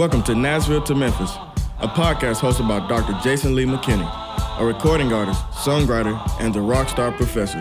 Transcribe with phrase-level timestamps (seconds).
[0.00, 1.30] Welcome to Nashville to Memphis,
[1.78, 3.12] a podcast hosted by Dr.
[3.22, 7.58] Jason Lee McKinney, a recording artist, songwriter, and the rock star professor.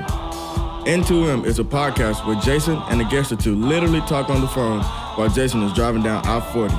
[0.88, 4.48] N2M is a podcast where Jason and a guest or two literally talk on the
[4.48, 4.80] phone
[5.16, 6.74] while Jason is driving down I 40.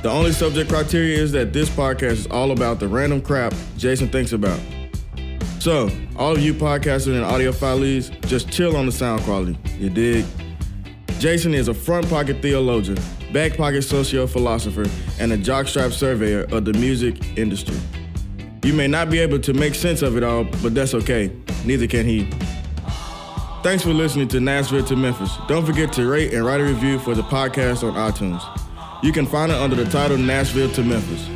[0.00, 4.08] The only subject criteria is that this podcast is all about the random crap Jason
[4.08, 4.58] thinks about.
[5.58, 9.58] So, all of you podcasters and audiophiles, just chill on the sound quality.
[9.78, 10.24] You dig?
[11.18, 12.96] Jason is a front pocket theologian
[13.32, 14.86] back pocket socio-philosopher,
[15.20, 17.76] and a jockstrap surveyor of the music industry.
[18.62, 21.30] You may not be able to make sense of it all, but that's okay.
[21.64, 22.30] Neither can he.
[23.62, 25.36] Thanks for listening to Nashville to Memphis.
[25.48, 28.42] Don't forget to rate and write a review for the podcast on iTunes.
[29.02, 31.28] You can find it under the title Nashville to Memphis.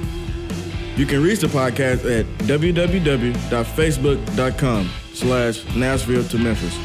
[0.96, 6.76] You can reach the podcast at www.facebook.com slash Nashville to Memphis.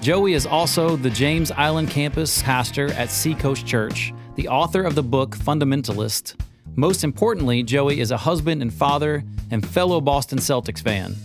[0.00, 5.02] Joey is also the James Island campus pastor at Seacoast Church, the author of the
[5.02, 6.34] book Fundamentalist.
[6.78, 11.16] Most importantly, Joey is a husband and father and fellow Boston Celtics fan.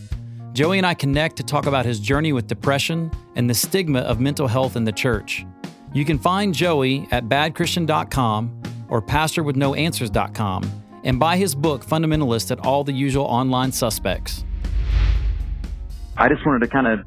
[0.53, 4.21] Joey and I connect to talk about his journey with depression and the stigma of
[4.21, 5.45] mental health in the church.
[5.93, 12.85] You can find Joey at badchristian.com or pastorwithnoanswers.com and buy his book Fundamentalist at all
[12.85, 14.45] the usual online suspects.
[16.15, 16.99] I just wanted to kind of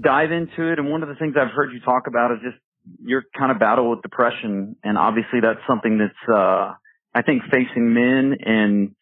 [0.00, 0.78] dive into it.
[0.78, 2.56] And one of the things I've heard you talk about is just
[3.04, 4.76] your kind of battle with depression.
[4.82, 6.72] And obviously that's something that's, uh,
[7.16, 8.94] I think facing men and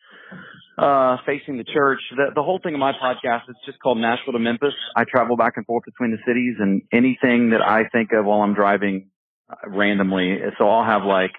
[0.78, 1.98] uh, facing the church.
[2.16, 4.72] The, the whole thing of my podcast is just called Nashville to Memphis.
[4.94, 8.40] I travel back and forth between the cities and anything that I think of while
[8.42, 9.10] I'm driving
[9.50, 10.38] uh, randomly.
[10.58, 11.32] So I'll have like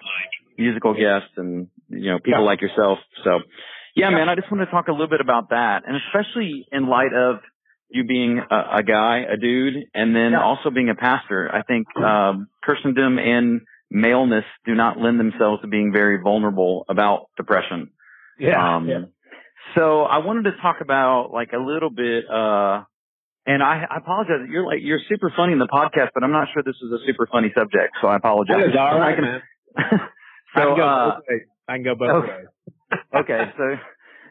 [0.58, 2.46] musical guests and, you know, people yeah.
[2.46, 2.98] like yourself.
[3.24, 3.40] So
[3.94, 5.84] yeah, yeah, man, I just want to talk a little bit about that.
[5.86, 7.36] And especially in light of
[7.88, 10.42] you being a, a guy, a dude, and then yeah.
[10.42, 11.50] also being a pastor.
[11.50, 17.28] I think, um, Christendom and maleness do not lend themselves to being very vulnerable about
[17.36, 17.90] depression.
[18.38, 18.76] Yeah.
[18.76, 19.00] Um, yeah.
[19.74, 22.84] So I wanted to talk about like a little bit, uh,
[23.46, 24.48] and I, I apologize.
[24.50, 27.04] You're like, you're super funny in the podcast, but I'm not sure this is a
[27.06, 27.96] super funny subject.
[28.00, 28.56] So I apologize.
[28.68, 29.42] It's all right, man.
[30.56, 31.42] so, I can go uh, both ways.
[31.68, 32.28] I can go both okay.
[32.28, 33.00] ways.
[33.22, 33.52] okay.
[33.56, 33.64] So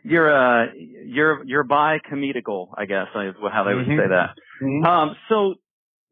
[0.04, 4.00] you're, uh, you're, you're bi comedical, I guess is how they would mm-hmm.
[4.00, 4.36] say that.
[4.62, 4.86] Mm-hmm.
[4.86, 5.56] Um, so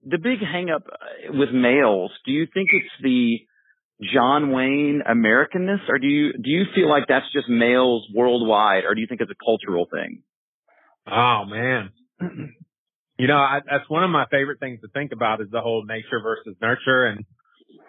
[0.05, 0.83] the big hang up
[1.29, 3.39] with males, do you think it's the,
[4.11, 8.95] John Wayne Americanness, or do you do you feel like that's just males worldwide, or
[8.95, 10.23] do you think it's a cultural thing?
[11.07, 11.91] Oh man,
[13.17, 15.85] you know I, that's one of my favorite things to think about is the whole
[15.85, 17.25] nature versus nurture, and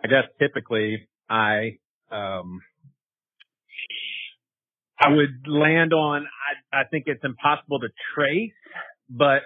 [0.05, 1.79] I guess typically I
[2.13, 2.61] um
[5.01, 6.27] I would land on
[6.73, 8.53] I I think it's impossible to trace,
[9.09, 9.43] but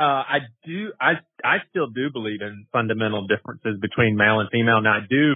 [0.00, 1.12] uh, I do I
[1.44, 4.80] I still do believe in fundamental differences between male and female.
[4.80, 5.34] Now I do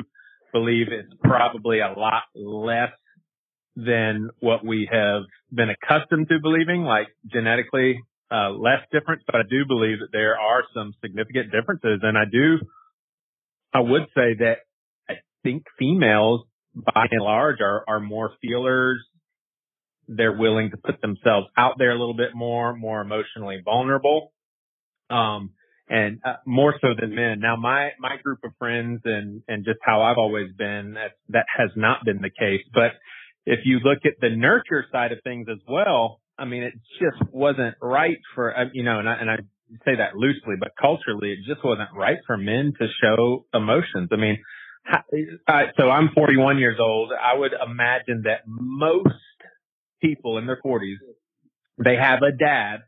[0.53, 2.93] believe it's probably a lot less
[3.77, 5.23] than what we have
[5.53, 9.23] been accustomed to believing, like genetically uh, less difference.
[9.27, 12.59] But I do believe that there are some significant differences, and I do.
[13.75, 14.59] I would say that
[15.11, 19.05] I think females, by and large, are are more feelers.
[20.09, 24.34] They're willing to put themselves out there a little bit more, more emotionally vulnerable.
[25.11, 25.51] Um,
[25.89, 27.41] and uh, more so than men.
[27.41, 31.47] Now, my my group of friends and and just how I've always been, that that
[31.57, 32.63] has not been the case.
[32.73, 32.93] But
[33.45, 37.31] if you look at the nurture side of things as well, I mean, it just
[37.33, 39.37] wasn't right for uh, you know, and I, and I
[39.85, 44.09] say that loosely, but culturally, it just wasn't right for men to show emotions.
[44.13, 44.39] I mean,
[45.49, 47.13] I, so I'm 41 years old.
[47.13, 49.09] I would imagine that most
[50.03, 50.97] people in their 40s,
[51.83, 52.83] they have a dad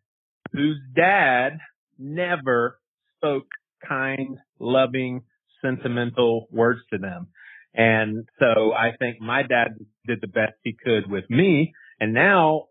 [0.53, 1.59] whose dad
[1.99, 2.79] never
[3.17, 3.47] spoke
[3.87, 5.23] kind, loving,
[5.63, 7.29] sentimental words to them.
[7.75, 9.77] And so I think my dad
[10.07, 11.75] did the best he could with me.
[12.01, 12.65] And now,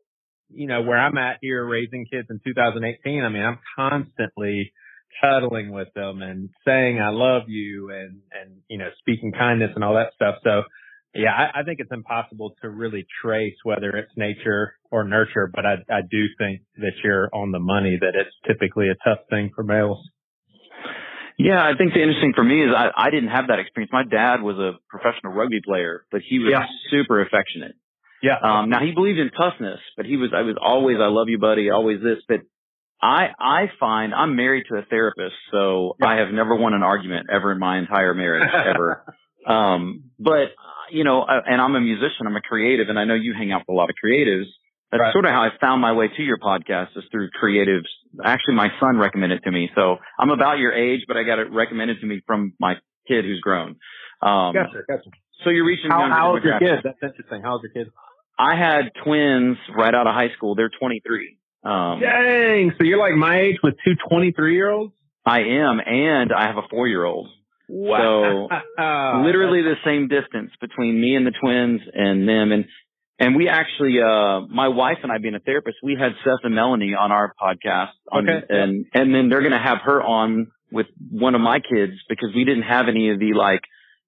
[0.50, 4.74] you know, where I'm at here raising kids in 2018, I mean, I'm constantly
[5.22, 9.84] cuddling with them and saying I love you and, and, you know, speaking kindness and
[9.84, 10.36] all that stuff.
[10.44, 10.64] So
[11.16, 15.66] yeah, I, I think it's impossible to really trace whether it's nature or nurture, but
[15.66, 19.52] I, I do think that you're on the money that it's typically a tough thing
[19.56, 20.00] for males.
[21.38, 23.92] Yeah, I think the interesting for me is I, I didn't have that experience.
[23.92, 26.66] My dad was a professional rugby player, but he was yeah.
[26.90, 27.76] super affectionate.
[28.24, 28.38] Yeah.
[28.42, 31.38] Um, now he believed in toughness, but he was, I was always, I love you,
[31.38, 32.40] buddy, always this, but
[33.02, 36.08] I I find I'm married to a therapist, so yeah.
[36.08, 39.04] I have never won an argument ever in my entire marriage ever.
[39.48, 40.56] um, but
[40.92, 43.62] you know, and I'm a musician, I'm a creative, and I know you hang out
[43.62, 44.46] with a lot of creatives.
[44.92, 45.14] That's right.
[45.14, 47.90] sort of how I found my way to your podcast is through creatives.
[48.24, 51.40] Actually, my son recommended it to me, so I'm about your age, but I got
[51.40, 52.76] it recommended to me from my
[53.08, 53.78] kid who's grown.
[54.22, 55.10] Um, gotcha, gotcha.
[55.44, 55.92] So you're reaching.
[55.92, 56.80] How, how's your kid?
[56.84, 57.42] That's interesting.
[57.44, 57.92] How's your kid?
[58.38, 60.56] I had twins right out of high school.
[60.56, 61.38] They're 23.
[61.64, 62.74] Um, Dang!
[62.78, 64.94] So you're like my age with two 23 year olds.
[65.26, 67.30] I am, and I have a four year old.
[67.68, 68.48] Wow.
[68.50, 72.52] So literally the same distance between me and the twins and them.
[72.52, 72.66] And,
[73.20, 76.56] and we actually, uh, my wife and I being a therapist, we had Seth and
[76.56, 78.46] Melanie on our podcast on, okay.
[78.50, 82.30] and, and then they're going to have her on with one of my kids because
[82.36, 83.62] we didn't have any of the like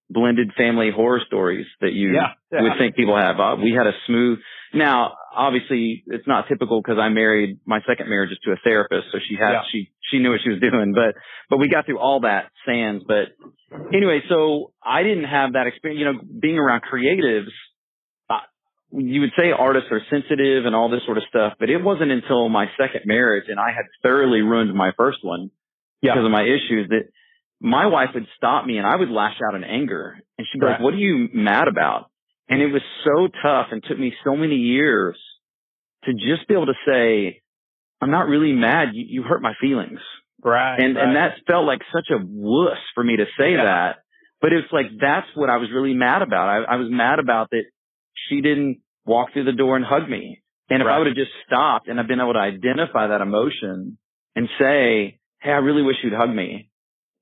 [0.09, 2.61] blended family horror stories that you yeah, yeah.
[2.61, 3.39] would think people have.
[3.39, 4.39] Uh, we had a smooth,
[4.73, 9.07] now obviously it's not typical because I married my second marriage is to a therapist.
[9.11, 9.61] So she had, yeah.
[9.71, 11.15] she, she knew what she was doing, but,
[11.49, 13.03] but we got through all that sands.
[13.07, 13.35] But
[13.93, 17.51] anyway, so I didn't have that experience, you know, being around creatives.
[18.29, 18.47] Uh,
[18.91, 22.11] you would say artists are sensitive and all this sort of stuff, but it wasn't
[22.11, 25.51] until my second marriage and I had thoroughly ruined my first one
[26.01, 27.09] because of my issues that
[27.59, 30.65] my wife would stop me and I would lash out in anger and she'd be
[30.65, 30.73] right.
[30.73, 32.09] like, what are you mad about?
[32.49, 35.17] And it was so tough and took me so many years
[36.05, 37.41] to just be able to say,
[38.01, 38.89] I'm not really mad.
[38.93, 39.99] You, you hurt my feelings.
[40.41, 40.77] Right.
[40.79, 41.03] And, right.
[41.03, 43.63] and that felt like such a wuss for me to say yeah.
[43.63, 43.95] that.
[44.39, 46.47] But it's like, that's what I was really mad about.
[46.47, 47.63] I, I was mad about that
[48.29, 50.43] she didn't walk through the door and hug me.
[50.69, 50.95] And if right.
[50.95, 53.97] I would have just stopped and I've been able to identify that emotion
[54.35, 56.69] and say, Hey, I really wish you'd hug me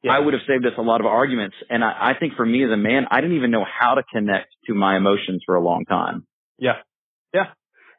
[0.05, 0.15] yeah.
[0.15, 1.55] I would have saved us a lot of arguments.
[1.69, 4.03] And I, I think for me as a man, I didn't even know how to
[4.03, 6.25] connect to my emotions for a long time.
[6.57, 6.77] Yeah.
[7.33, 7.47] Yeah.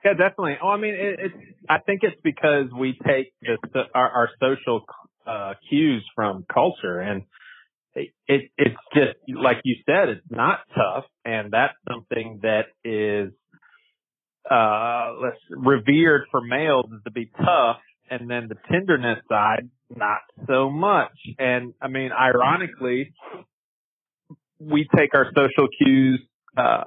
[0.05, 0.57] Yeah, definitely.
[0.63, 1.35] Oh, I mean, it, it's,
[1.69, 3.59] I think it's because we take this,
[3.95, 4.85] our, our social,
[5.27, 7.23] uh, cues from culture and
[7.95, 11.05] it, it, it's just, like you said, it's not tough.
[11.25, 13.33] And that's something that is,
[14.49, 15.13] uh,
[15.51, 17.79] revered for males is to be tough.
[18.09, 21.13] And then the tenderness side not so much.
[21.39, 23.13] And I mean, ironically,
[24.59, 26.21] we take our social cues,
[26.57, 26.85] uh,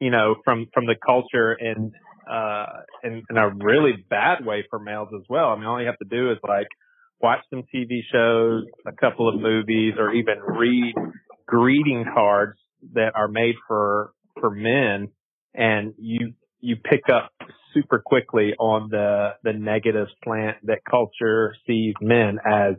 [0.00, 1.92] you know, from, from the culture and,
[2.30, 2.66] uh,
[3.04, 5.48] in, in a really bad way for males as well.
[5.48, 6.66] I mean, all you have to do is like
[7.20, 10.94] watch some TV shows, a couple of movies, or even read
[11.46, 12.58] greeting cards
[12.94, 15.08] that are made for, for men
[15.54, 16.32] and you,
[16.62, 17.32] you pick up
[17.74, 22.76] super quickly on the the negative slant that culture sees men as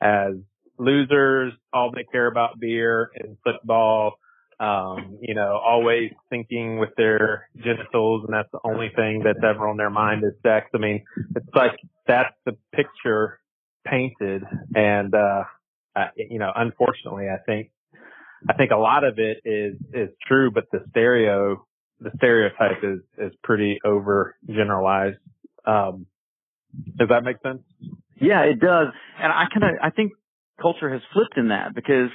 [0.00, 0.34] as
[0.78, 4.14] losers, all they care about beer and football,
[4.58, 9.68] um, you know, always thinking with their genitals and that's the only thing that's ever
[9.68, 10.68] on their mind is sex.
[10.74, 11.04] I mean,
[11.36, 11.76] it's like
[12.06, 13.40] that's the picture
[13.86, 14.42] painted
[14.74, 15.44] and uh
[15.96, 17.70] uh, you know, unfortunately, I think
[18.48, 21.64] I think a lot of it is is true, but the stereo
[22.00, 25.18] the stereotype is is pretty over generalized.
[25.66, 26.06] Um,
[26.98, 27.62] does that make sense?
[28.20, 28.88] Yeah, it does.
[29.20, 30.12] And I kind of I think
[30.60, 32.10] culture has flipped in that because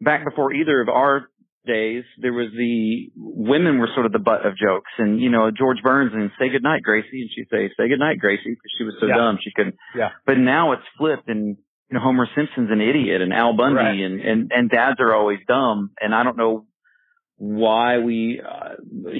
[0.00, 1.28] back before either of our
[1.66, 5.50] days, there was the women were sort of the butt of jokes, and you know
[5.50, 8.94] George Burns and say goodnight Gracie, and she'd say say goodnight Gracie because she was
[9.00, 9.16] so yeah.
[9.16, 9.76] dumb she couldn't.
[9.94, 10.10] Yeah.
[10.26, 11.56] But now it's flipped, and
[11.90, 14.00] you know Homer Simpson's an idiot, and Al Bundy, right.
[14.00, 16.66] and and and dads are always dumb, and I don't know
[17.38, 18.74] why we uh,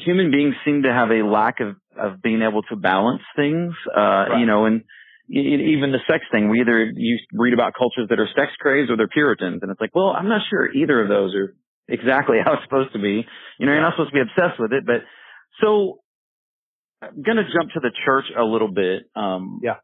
[0.05, 4.01] human beings seem to have a lack of of being able to balance things uh
[4.01, 4.41] right.
[4.41, 4.83] you know and
[5.31, 6.49] even the sex thing.
[6.49, 9.81] We either you read about cultures that are sex crazed or they're puritans and it's
[9.81, 11.55] like well i'm not sure either of those are
[11.87, 13.25] exactly how it's supposed to be.
[13.59, 15.03] You know you're not supposed to be obsessed with it but
[15.61, 16.01] so
[17.03, 19.77] i'm going to jump to the church a little bit um yeah.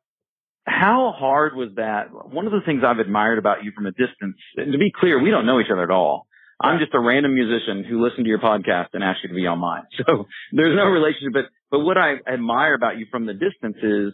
[0.64, 2.08] how hard was that?
[2.10, 5.22] One of the things i've admired about you from a distance and to be clear
[5.22, 6.26] we don't know each other at all
[6.64, 9.46] I'm just a random musician who listened to your podcast and asked you to be
[9.46, 9.82] on mine.
[10.06, 14.12] So there's no relationship, but, but what I admire about you from the distance is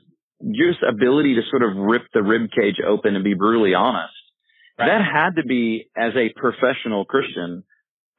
[0.53, 4.15] just ability to sort of rip the rib cage open and be brutally honest.
[4.79, 4.87] Right.
[4.87, 7.65] That had to be, as a professional Christian,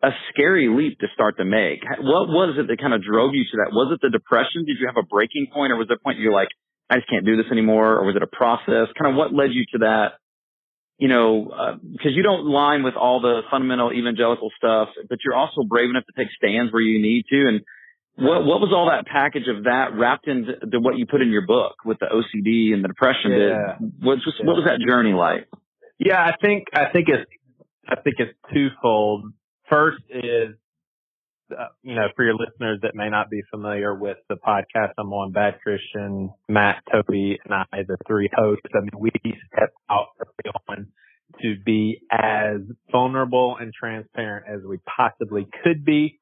[0.04, 1.82] a scary leap to start to make.
[2.00, 3.74] What was it that kind of drove you to that?
[3.74, 4.66] Was it the depression?
[4.66, 6.50] Did you have a breaking point or was there a point you're like,
[6.90, 7.98] I just can't do this anymore?
[7.98, 8.90] Or was it a process?
[8.98, 10.21] Kind of what led you to that
[11.02, 15.34] you know, because uh, you don't line with all the fundamental evangelical stuff, but you're
[15.34, 17.48] also brave enough to take stands where you need to.
[17.48, 17.62] And
[18.18, 21.48] what what was all that package of that wrapped into what you put in your
[21.48, 23.32] book with the OCD and the depression?
[23.32, 23.78] Yeah.
[24.00, 24.46] what was yeah.
[24.46, 25.50] what was that journey like?
[25.98, 27.30] Yeah, I think I think it's
[27.90, 29.34] I think it's twofold.
[29.72, 30.54] First is
[31.52, 35.12] uh, you know, for your listeners that may not be familiar with the podcast I'm
[35.14, 39.12] on, Bad Christian, Matt, Toby, and I, the three hosts, I mean, we
[39.54, 40.88] set out early on
[41.42, 46.20] to be as vulnerable and transparent as we possibly could be.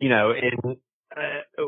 [0.00, 0.76] You know, in
[1.16, 1.58] uh,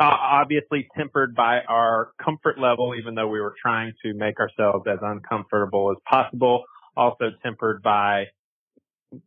[0.00, 4.98] obviously tempered by our comfort level, even though we were trying to make ourselves as
[5.02, 6.64] uncomfortable as possible.
[6.96, 8.24] Also tempered by,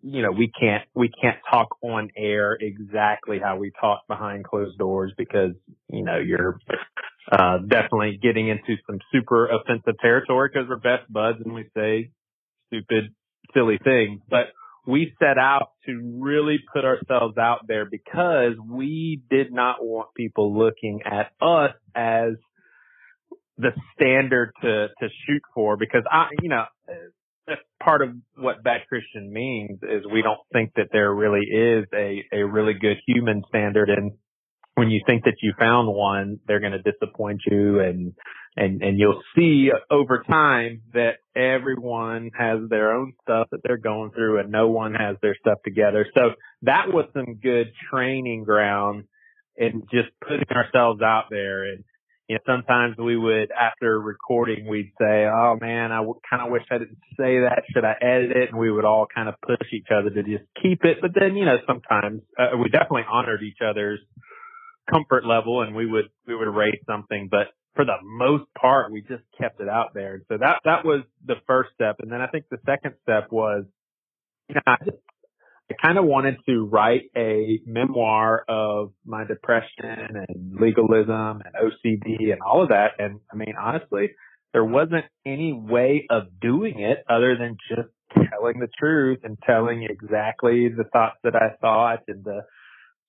[0.01, 4.77] you know, we can't we can't talk on air exactly how we talk behind closed
[4.77, 5.51] doors because
[5.89, 6.59] you know you're
[7.31, 12.11] uh, definitely getting into some super offensive territory because we're best buds and we say
[12.67, 13.13] stupid,
[13.53, 14.21] silly things.
[14.29, 14.47] But
[14.85, 20.57] we set out to really put ourselves out there because we did not want people
[20.57, 22.33] looking at us as
[23.57, 26.63] the standard to, to shoot for because I, you know,
[27.47, 31.85] that's part of what bad Christian means is we don't think that there really is
[31.93, 33.89] a, a really good human standard.
[33.89, 34.11] And
[34.75, 38.13] when you think that you found one, they're going to disappoint you and
[38.57, 44.11] and and you'll see over time that everyone has their own stuff that they're going
[44.11, 46.31] through and no one has their stuff together so
[46.63, 49.03] that was some good training ground
[49.57, 51.83] and just putting ourselves out there and
[52.27, 56.51] you know sometimes we would after recording we'd say oh man i w- kind of
[56.51, 59.35] wish i didn't say that should i edit it and we would all kind of
[59.41, 63.05] push each other to just keep it but then you know sometimes uh, we definitely
[63.09, 63.99] honored each other's
[64.89, 69.01] comfort level and we would we would rate something but for the most part, we
[69.01, 70.15] just kept it out there.
[70.15, 71.97] And So that, that was the first step.
[71.99, 73.65] And then I think the second step was,
[74.49, 74.97] you know, I just,
[75.69, 82.31] I kind of wanted to write a memoir of my depression and legalism and OCD
[82.31, 82.91] and all of that.
[82.99, 84.11] And I mean, honestly,
[84.53, 87.89] there wasn't any way of doing it other than just
[88.31, 92.41] telling the truth and telling exactly the thoughts that I thought and the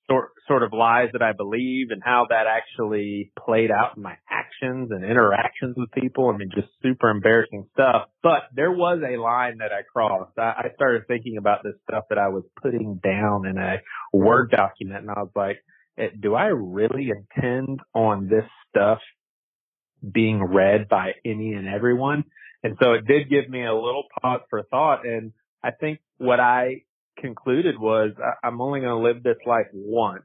[0.08, 4.16] sort sort of lies that I believe and how that actually played out in my
[4.30, 6.30] actions and interactions with people.
[6.32, 8.08] I mean, just super embarrassing stuff.
[8.22, 10.38] But there was a line that I crossed.
[10.38, 13.76] I, I started thinking about this stuff that I was putting down in a
[14.12, 15.58] Word document, and I was like,
[15.98, 18.98] eh, "Do I really intend on this stuff
[20.10, 22.24] being read by any and everyone?"
[22.62, 25.06] And so it did give me a little pause for thought.
[25.06, 26.82] And I think what I
[27.20, 30.24] concluded was I, I'm only going to live this life once.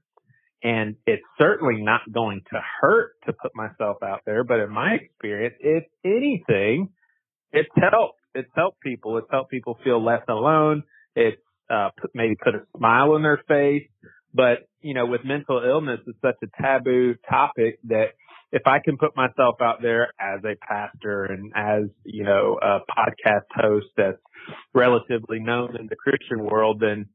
[0.63, 4.45] And it's certainly not going to hurt to put myself out there.
[4.45, 6.89] But in my experience, if anything,
[7.51, 8.19] it's helped.
[8.33, 9.17] It's helped people.
[9.17, 10.83] It's helped people feel less alone.
[11.15, 13.89] It's uh, put, maybe put a smile on their face.
[14.33, 18.13] But, you know, with mental illness, it's such a taboo topic that
[18.53, 22.79] if I can put myself out there as a pastor and as, you know, a
[22.81, 24.21] podcast host that's
[24.75, 27.07] relatively known in the Christian world, then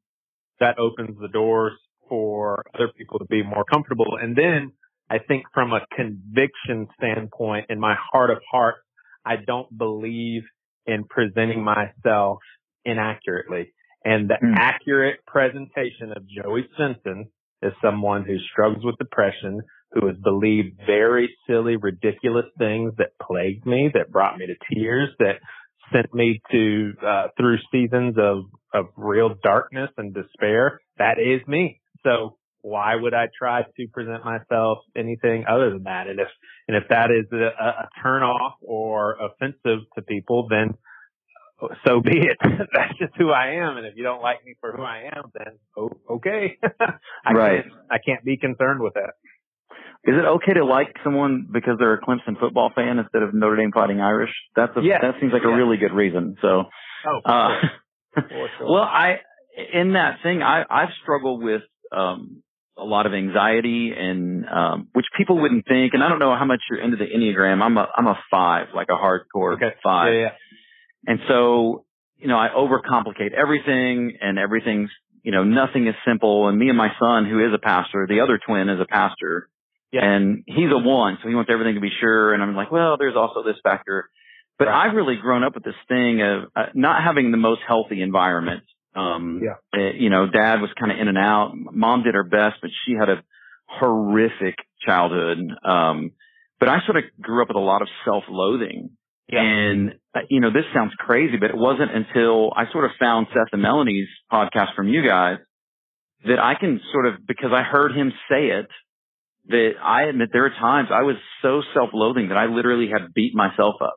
[0.59, 1.75] that opens the doors
[2.09, 4.19] for other people to be more comfortable.
[4.21, 4.73] And then
[5.09, 8.81] I think from a conviction standpoint, in my heart of hearts,
[9.25, 10.43] I don't believe
[10.87, 12.39] in presenting myself
[12.85, 13.73] inaccurately.
[14.05, 14.55] And the mm.
[14.57, 17.29] accurate presentation of Joey Svendsen
[17.63, 19.61] is someone who struggles with depression,
[19.93, 25.09] who has believed very silly, ridiculous things that plagued me, that brought me to tears,
[25.19, 25.37] that
[25.93, 30.81] sent me to uh, through seasons of of real darkness and despair.
[30.99, 31.81] That is me.
[32.05, 36.07] So why would I try to present myself anything other than that?
[36.09, 36.29] And if
[36.67, 40.75] and if that is a, a turn off or offensive to people, then
[41.87, 42.39] so be it.
[42.43, 43.79] That's just who I am.
[43.79, 46.57] And if you don't like me for who I am, then oh, okay.
[47.27, 47.63] I right.
[47.63, 49.15] Can't, I can't be concerned with that.
[50.05, 53.57] Is it okay to like someone because they're a Clemson football fan instead of Notre
[53.57, 54.31] Dame Fighting Irish?
[54.55, 55.01] That's a, yes.
[55.03, 55.53] that seems like yes.
[55.53, 56.37] a really good reason.
[56.41, 56.65] So,
[57.07, 57.49] oh, uh,
[58.15, 58.49] sure.
[58.63, 59.17] well, I
[59.75, 61.63] in that thing, I I've struggled with
[61.93, 62.43] um
[62.77, 65.95] a lot of anxiety and um which people wouldn't think.
[65.95, 67.61] And I don't know how much you're into the enneagram.
[67.61, 69.75] I'm a I'm a five, like a hardcore okay.
[69.83, 70.15] five.
[70.15, 70.31] Yeah, yeah.
[71.07, 71.85] And so,
[72.17, 74.91] you know, I overcomplicate everything and everything's
[75.23, 76.49] you know, nothing is simple.
[76.49, 79.51] And me and my son, who is a pastor, the other twin is a pastor,
[79.93, 80.05] yeah.
[80.05, 82.35] And he's a one, so he wants everything to be sure.
[82.35, 84.09] And I'm like, well, there's also this factor.
[84.59, 84.89] But right.
[84.89, 88.65] I've really grown up with this thing of uh, not having the most healthy environment.
[88.95, 89.55] Um, yeah.
[89.73, 91.53] Uh, you know, dad was kind of in and out.
[91.55, 93.23] Mom did her best, but she had a
[93.67, 95.39] horrific childhood.
[95.65, 96.13] Um,
[96.59, 98.91] but I sort of grew up with a lot of self-loathing.
[99.29, 99.43] Yeah.
[99.43, 103.29] And, uh, you know, this sounds crazy, but it wasn't until I sort of found
[103.29, 105.37] Seth and Melanie's podcast from you guys
[106.25, 108.67] that I can sort of, because I heard him say it,
[109.49, 113.35] that I admit there are times I was so self-loathing that I literally had beat
[113.35, 113.97] myself up.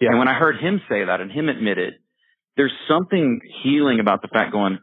[0.00, 0.10] Yeah.
[0.10, 1.94] And when I heard him say that and him admit it,
[2.56, 4.78] there's something healing about the fact going,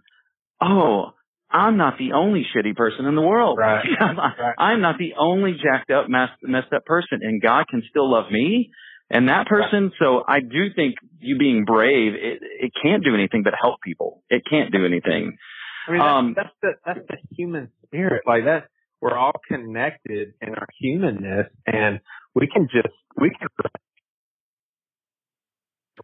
[0.62, 1.12] oh,
[1.52, 3.58] I'm not the only shitty person in the world.
[3.58, 3.86] Right.
[4.00, 4.54] right.
[4.58, 8.32] I'm not the only jacked up, messed, messed up person, and God can still love
[8.32, 8.72] me
[9.10, 9.86] and that person.
[9.86, 9.94] Right.
[10.00, 14.24] So I do think you being brave, it, it can't do anything but help people.
[14.30, 15.38] It can't do anything.
[15.88, 18.24] I mean, um, that's the that's the human spirit.
[18.28, 18.68] Like that,
[19.02, 22.00] we're all connected in our humanness, and
[22.36, 23.48] we can just we can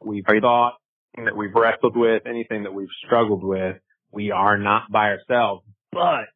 [0.01, 0.75] we've thought
[1.23, 3.77] that we've wrestled with, anything that we've struggled with,
[4.11, 5.65] we are not by ourselves.
[5.91, 6.27] But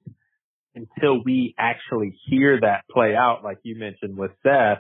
[0.76, 4.80] until we actually hear that play out, like you mentioned with Seth,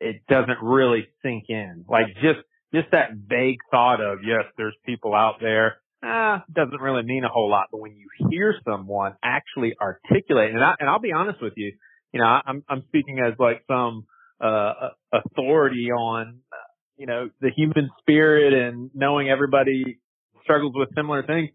[0.00, 1.84] it doesn't really sink in.
[1.88, 2.40] Like just,
[2.72, 7.28] just that vague thought of, yes, there's people out there, ah, doesn't really mean a
[7.28, 7.68] whole lot.
[7.72, 11.72] But when you hear someone actually articulate, and I, and I'll be honest with you,
[12.12, 14.06] you know, I'm, I'm speaking as like some,
[14.40, 16.40] uh, authority on,
[16.96, 19.98] you know, the human spirit and knowing everybody
[20.42, 21.50] struggles with similar things.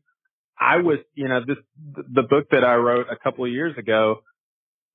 [0.59, 1.57] I was, you know, this,
[1.95, 4.21] the book that I wrote a couple of years ago,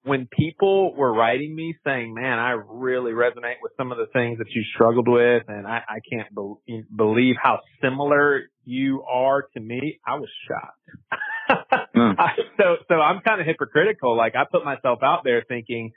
[0.04, 4.38] when people were writing me saying, man, I really resonate with some of the things
[4.38, 9.60] that you struggled with and I, I can't be- believe how similar you are to
[9.60, 11.90] me, I was shocked.
[11.96, 12.14] mm.
[12.18, 14.14] I, so, so I'm kind of hypocritical.
[14.16, 15.92] Like I put myself out there thinking,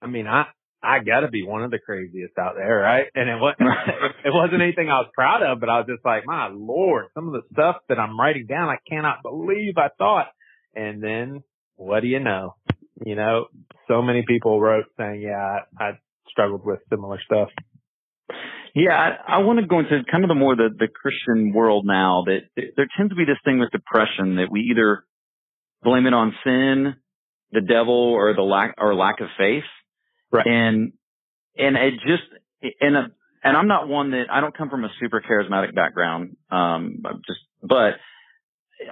[0.00, 0.46] I mean, I,
[0.82, 3.06] I gotta be one of the craziest out there, right?
[3.14, 3.68] And it wasn't,
[4.24, 7.26] it wasn't anything I was proud of, but I was just like, my lord, some
[7.26, 10.28] of the stuff that I'm writing down, I cannot believe I thought.
[10.74, 11.42] And then
[11.76, 12.54] what do you know?
[13.04, 13.46] You know,
[13.88, 15.90] so many people wrote saying, yeah, I, I
[16.28, 17.48] struggled with similar stuff.
[18.74, 21.86] Yeah, I, I want to go into kind of the more the, the Christian world
[21.86, 25.04] now that there tends to be this thing with depression that we either
[25.82, 26.94] blame it on sin,
[27.52, 29.64] the devil, or the lack or lack of faith.
[30.30, 30.46] Right.
[30.46, 30.92] And,
[31.56, 32.22] and it just,
[32.80, 33.06] and, a,
[33.42, 36.36] and I'm not one that, I don't come from a super charismatic background.
[36.50, 37.94] Um, just, but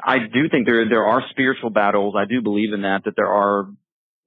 [0.02, 2.14] I do think there, there are spiritual battles.
[2.18, 3.66] I do believe in that, that there are,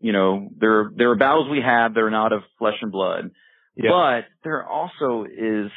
[0.01, 3.31] you know, there, there are battles we have that are not of flesh and blood.
[3.75, 3.91] Yeah.
[3.91, 5.71] But there also is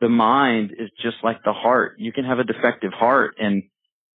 [0.00, 1.96] the mind is just like the heart.
[1.98, 3.64] You can have a defective heart and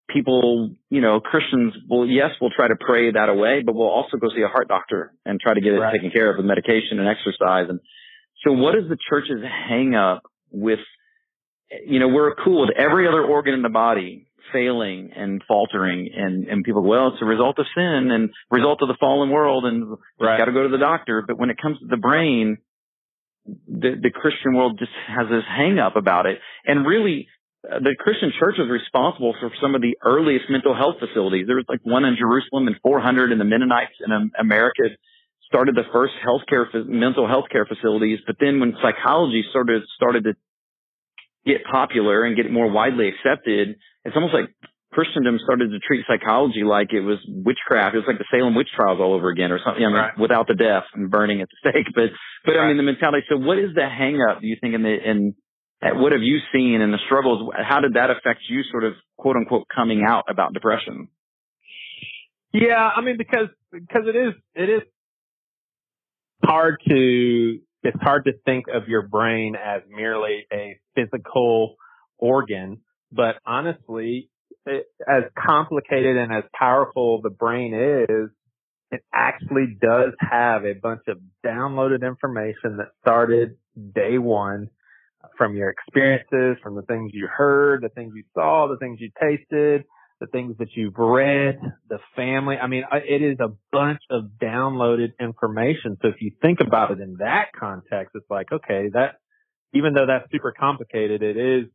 [0.10, 4.18] people, you know, Christians will, yes, we'll try to pray that away, but we'll also
[4.18, 5.94] go see a heart doctor and try to get it right.
[5.94, 7.68] taken care of with medication and exercise.
[7.70, 7.80] And
[8.44, 10.80] so what is the church's hang up with,
[11.86, 16.48] you know, we're cool with every other organ in the body failing and faltering and,
[16.48, 19.66] and people, go, well, it's a result of sin and result of the fallen world
[19.66, 20.38] and right.
[20.38, 21.24] got to go to the doctor.
[21.26, 22.58] But when it comes to the brain,
[23.46, 26.40] the, the Christian world just has this hang up about it.
[26.66, 27.28] And really,
[27.66, 31.48] uh, the Christian church was responsible for some of the earliest mental health facilities.
[31.48, 34.84] There was like one in Jerusalem and 400 in the Mennonites in America
[35.46, 38.20] started the first healthcare, mental health care facilities.
[38.26, 40.34] But then when psychology started, started to
[41.46, 43.76] get popular and get more widely accepted,
[44.06, 44.50] it's almost like
[44.92, 47.96] Christendom started to treat psychology like it was witchcraft.
[47.96, 50.20] It was like the Salem witch trials all over again or something, I mean, right.
[50.20, 51.88] without the death and burning at the stake.
[51.96, 52.12] But,
[52.46, 52.66] but right.
[52.66, 53.24] I mean, the mentality.
[53.30, 55.34] So what is the hang up, do you think, in the, in,
[55.82, 57.52] what have you seen in the struggles?
[57.58, 61.08] How did that affect you sort of quote unquote coming out about depression?
[62.54, 64.82] Yeah, I mean, because, because it is, it is
[66.44, 71.76] hard to, it's hard to think of your brain as merely a physical
[72.18, 74.30] organ, but honestly,
[74.66, 78.30] it, as complicated and as powerful the brain is,
[78.92, 83.58] it actually does have a bunch of downloaded information that started
[83.96, 84.70] day one
[85.38, 89.10] from your experiences, from the things you heard, the things you saw, the things you
[89.20, 89.86] tasted,
[90.22, 92.56] the things that you've read, the family.
[92.56, 95.98] I mean, it is a bunch of downloaded information.
[96.02, 99.16] So if you think about it in that context, it's like, okay, that,
[99.74, 101.66] even though that's super complicated, it is,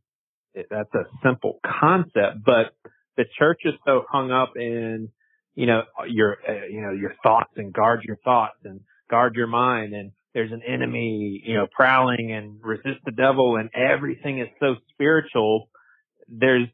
[0.54, 2.76] it, that's a simple concept, but
[3.16, 5.08] the church is so hung up in,
[5.56, 8.80] you know, your, uh, you know, your thoughts and guard your thoughts and
[9.10, 13.70] guard your mind and there's an enemy, you know, prowling and resist the devil and
[13.74, 15.68] everything is so spiritual.
[16.28, 16.68] There's,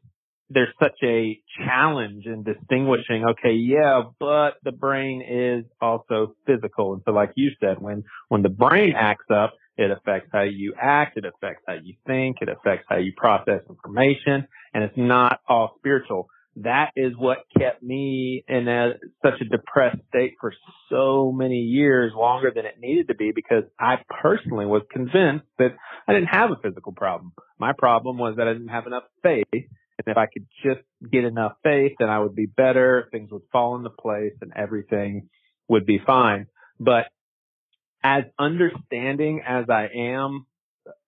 [0.53, 6.93] there's such a challenge in distinguishing, okay, yeah, but the brain is also physical.
[6.93, 10.73] And so like you said, when, when the brain acts up, it affects how you
[10.79, 11.17] act.
[11.17, 12.37] It affects how you think.
[12.41, 14.47] It affects how you process information.
[14.73, 19.99] And it's not all spiritual that is what kept me in a, such a depressed
[20.09, 20.53] state for
[20.89, 25.75] so many years, longer than it needed to be, because I personally was convinced that
[26.07, 27.33] I didn't have a physical problem.
[27.57, 29.45] My problem was that I didn't have enough faith.
[30.07, 33.07] If I could just get enough faith, then I would be better.
[33.11, 35.29] Things would fall into place and everything
[35.67, 36.47] would be fine.
[36.79, 37.05] But
[38.03, 40.45] as understanding as I am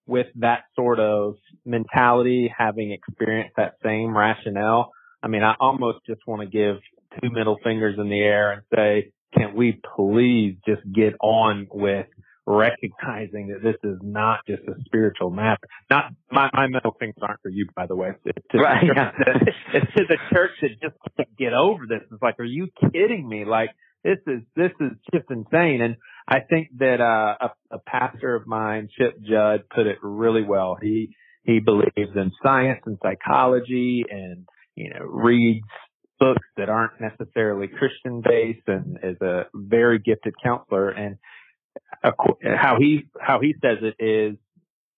[0.08, 6.22] with that sort of mentality, having experienced that same rationale, I mean, I almost just
[6.28, 6.78] want to give
[7.22, 12.08] two middle fingers in the air and say, can we please just get on with
[12.46, 15.68] recognizing that this is not just a spiritual matter.
[15.90, 18.12] Not my, my middle fingers aren't for you, by the way.
[18.24, 19.12] It's to, right, the, yeah.
[19.12, 22.02] church, it's to the church that just can't get over this.
[22.12, 23.46] It's like, are you kidding me?
[23.46, 23.70] Like
[24.06, 25.82] this is this is just insane.
[25.82, 25.96] And
[26.28, 30.78] I think that uh, a, a pastor of mine, Chip Judd, put it really well.
[30.82, 35.66] He he believes in science and psychology, and you know reads
[36.20, 40.90] books that aren't necessarily Christian based, and is a very gifted counselor.
[40.90, 41.18] And
[42.04, 44.38] how he how he says it is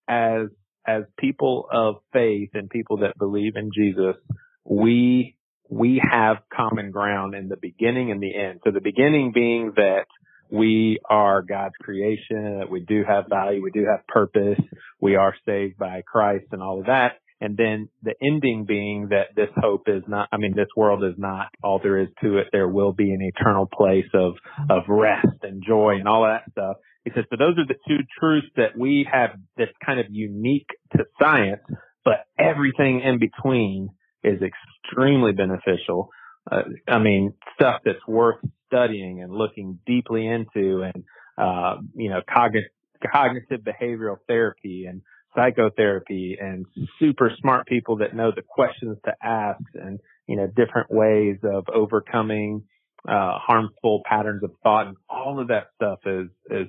[0.07, 0.47] as
[0.85, 4.15] as people of faith and people that believe in Jesus,
[4.63, 5.35] we
[5.69, 8.61] we have common ground in the beginning and the end.
[8.63, 10.05] So the beginning being that
[10.49, 14.59] we are God's creation, that we do have value, we do have purpose,
[15.01, 17.19] we are saved by Christ and all of that.
[17.39, 21.13] And then the ending being that this hope is not, I mean, this world is
[21.17, 22.47] not all there is to it.
[22.51, 24.33] There will be an eternal place of,
[24.69, 26.77] of rest and joy and all that stuff.
[27.05, 30.67] He says, so those are the two truths that we have that's kind of unique
[30.93, 31.61] to science,
[32.03, 33.89] but everything in between
[34.23, 36.09] is extremely beneficial.
[36.51, 41.03] Uh, I mean, stuff that's worth studying and looking deeply into and,
[41.37, 42.71] uh, you know, cognitive,
[43.13, 45.01] cognitive behavioral therapy and
[45.37, 46.65] psychotherapy and
[46.99, 51.65] super smart people that know the questions to ask and, you know, different ways of
[51.73, 52.63] overcoming,
[53.07, 56.67] uh, harmful patterns of thought and all of that stuff is, is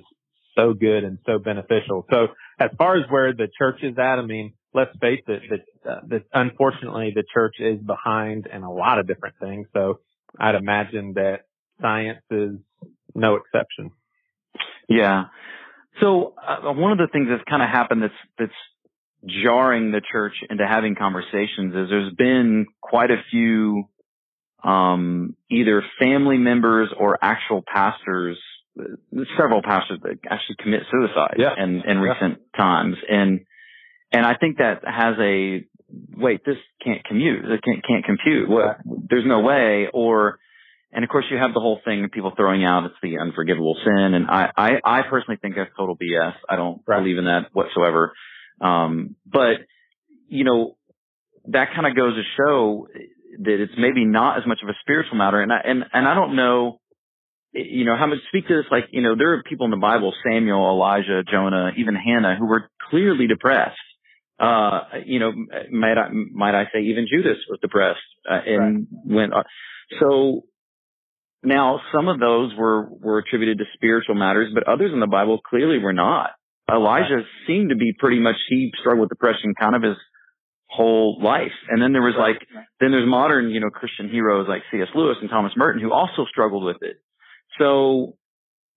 [0.55, 2.05] so good and so beneficial.
[2.11, 2.27] So
[2.59, 5.99] as far as where the church is at, I mean, let's face it, that, uh,
[6.09, 9.67] that unfortunately the church is behind in a lot of different things.
[9.73, 9.99] So
[10.39, 11.45] I'd imagine that
[11.81, 12.51] science is
[13.15, 13.91] no exception.
[14.87, 15.25] Yeah.
[16.01, 18.51] So uh, one of the things that's kind of happened that's that's
[19.43, 23.85] jarring the church into having conversations is there's been quite a few
[24.63, 28.37] um, either family members or actual pastors,
[29.37, 31.53] several pastors that actually commit suicide yeah.
[31.57, 32.01] in, in yeah.
[32.01, 33.41] recent times, and
[34.11, 35.65] and I think that has a
[36.17, 38.49] wait, this can't commute, it can't can't compute.
[38.49, 38.79] What?
[39.09, 40.39] There's no way, or
[40.91, 43.77] and of course, you have the whole thing of people throwing out it's the unforgivable
[43.83, 46.33] sin, and I I, I personally think that's total BS.
[46.49, 46.99] I don't right.
[46.99, 48.13] believe in that whatsoever.
[48.59, 49.57] Um, but
[50.27, 50.77] you know,
[51.45, 52.87] that kind of goes to show
[53.41, 56.15] that it's maybe not as much of a spiritual matter, and I and and I
[56.15, 56.79] don't know.
[57.51, 58.65] You know, how much speak to this?
[58.69, 62.45] Like, you know, there are people in the Bible, Samuel, Elijah, Jonah, even Hannah, who
[62.45, 63.75] were clearly depressed.
[64.39, 65.31] Uh, you know,
[65.71, 67.99] might I, might I say even Judas was depressed,
[68.29, 69.15] uh, and right.
[69.15, 69.43] went, uh,
[69.99, 70.43] so
[71.43, 75.39] now, some of those were, were attributed to spiritual matters, but others in the Bible
[75.39, 76.31] clearly were not.
[76.69, 77.25] Elijah right.
[77.47, 79.95] seemed to be pretty much, he struggled with depression kind of his
[80.67, 81.55] whole life.
[81.69, 82.45] And then there was like,
[82.79, 84.89] then there's modern, you know, Christian heroes like C.S.
[84.93, 86.97] Lewis and Thomas Merton who also struggled with it.
[87.57, 88.17] So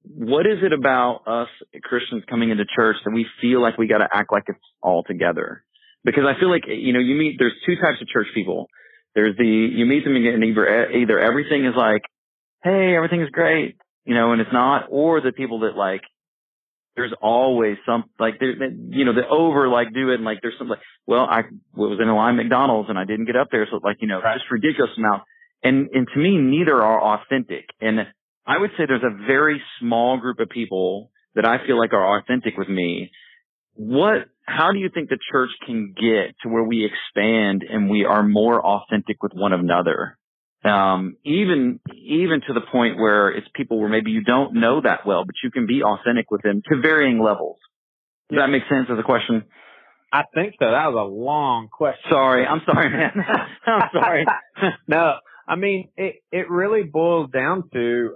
[0.04, 1.48] what is it about us
[1.82, 5.02] Christians coming into church that we feel like we got to act like it's all
[5.02, 5.64] together?
[6.04, 8.68] Because I feel like, you know, you meet, there's two types of church people.
[9.14, 12.02] There's the, you meet them and either, either everything is like,
[12.62, 16.02] hey, everything is great, you know, and it's not, or the people that like,
[16.94, 20.54] there's always some, like, there, you know, the over, like, do it, and like, there's
[20.58, 21.42] some, like, well, I
[21.74, 24.20] was in a line McDonald's and I didn't get up there, so like, you know,
[24.20, 24.36] right.
[24.36, 25.22] just ridiculous amount.
[25.62, 27.66] And, and to me, neither are authentic.
[27.80, 28.00] And
[28.46, 32.18] I would say there's a very small group of people that I feel like are
[32.18, 33.10] authentic with me.
[33.74, 38.04] What, how do you think the church can get to where we expand and we
[38.04, 40.18] are more authentic with one another?
[40.64, 45.06] Um, even even to the point where it's people where maybe you don't know that
[45.06, 47.58] well, but you can be authentic with them to varying levels.
[48.30, 48.46] Does yeah.
[48.46, 49.44] that make sense as a question?
[50.12, 50.66] I think so.
[50.66, 52.02] That was a long question.
[52.10, 53.24] Sorry, I'm sorry, man.
[53.66, 54.26] I'm sorry.
[54.86, 55.14] no,
[55.48, 56.16] I mean it.
[56.30, 58.14] It really boils down to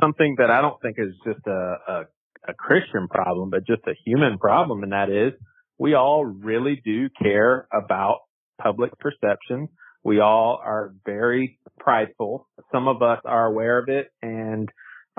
[0.00, 2.02] something that I don't think is just a, a
[2.48, 5.32] a Christian problem, but just a human problem, and that is
[5.78, 8.20] we all really do care about
[8.60, 9.68] public perception
[10.06, 12.46] we all are very prideful.
[12.70, 14.68] Some of us are aware of it and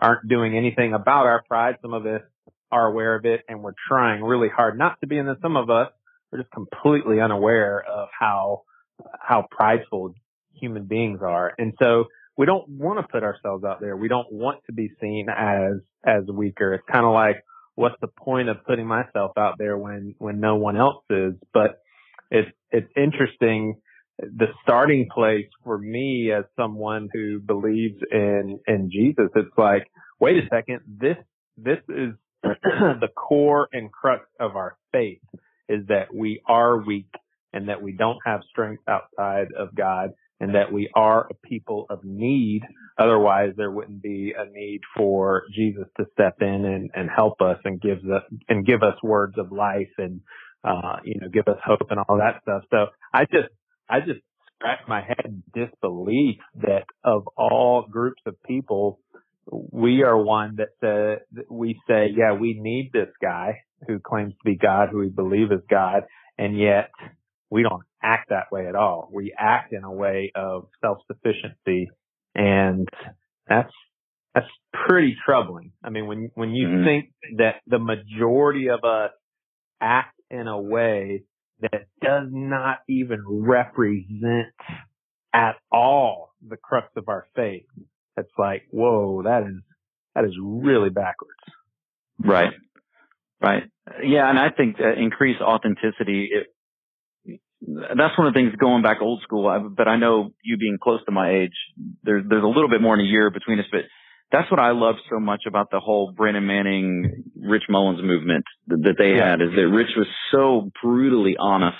[0.01, 1.75] aren't doing anything about our pride.
[1.81, 2.21] Some of us
[2.71, 5.17] are aware of it and we're trying really hard not to be.
[5.17, 5.89] And then some of us
[6.31, 8.61] are just completely unaware of how,
[9.19, 10.13] how prideful
[10.53, 11.51] human beings are.
[11.57, 12.05] And so
[12.37, 13.97] we don't want to put ourselves out there.
[13.97, 16.75] We don't want to be seen as, as weaker.
[16.75, 17.43] It's kind of like,
[17.75, 21.33] what's the point of putting myself out there when, when no one else is?
[21.53, 21.81] But
[22.31, 23.81] it's, it's interesting
[24.19, 29.87] the starting place for me as someone who believes in in Jesus, it's like,
[30.19, 31.17] wait a second, this
[31.57, 35.21] this is the core and crux of our faith
[35.69, 37.11] is that we are weak
[37.53, 41.87] and that we don't have strength outside of God and that we are a people
[41.89, 42.61] of need.
[42.97, 47.57] Otherwise, there wouldn't be a need for Jesus to step in and, and help us
[47.65, 50.21] and give us and give us words of life and
[50.63, 52.63] uh, you know give us hope and all that stuff.
[52.71, 53.49] So I just
[53.89, 54.19] I just
[54.55, 58.99] scratch my head in disbelief that of all groups of people,
[59.49, 64.39] we are one that said we say, yeah, we need this guy who claims to
[64.43, 66.03] be God, who we believe is God,
[66.37, 66.89] and yet
[67.49, 69.09] we don't act that way at all.
[69.11, 71.89] We act in a way of self-sufficiency
[72.35, 72.87] and
[73.47, 73.71] that's,
[74.35, 74.47] that's
[74.85, 75.71] pretty troubling.
[75.83, 76.85] I mean, when, when you mm-hmm.
[76.85, 79.11] think that the majority of us
[79.81, 81.23] act in a way
[81.61, 84.53] that does not even represent
[85.33, 87.65] at all the crux of our faith,
[88.15, 89.61] it's like, whoa, that is,
[90.15, 91.33] that is really backwards.
[92.19, 92.53] Right.
[93.41, 93.63] Right.
[94.03, 94.29] Yeah.
[94.29, 96.47] And I think uh, increased authenticity, it,
[97.61, 99.47] that's one of the things going back old school.
[99.47, 101.53] I, but I know you being close to my age,
[102.03, 103.65] there's there's a little bit more than a year between us.
[103.71, 103.81] But
[104.31, 108.81] that's what I love so much about the whole Brennan Manning, Rich Mullins movement that,
[108.83, 109.31] that they yeah.
[109.31, 111.77] had is that Rich was so brutally honest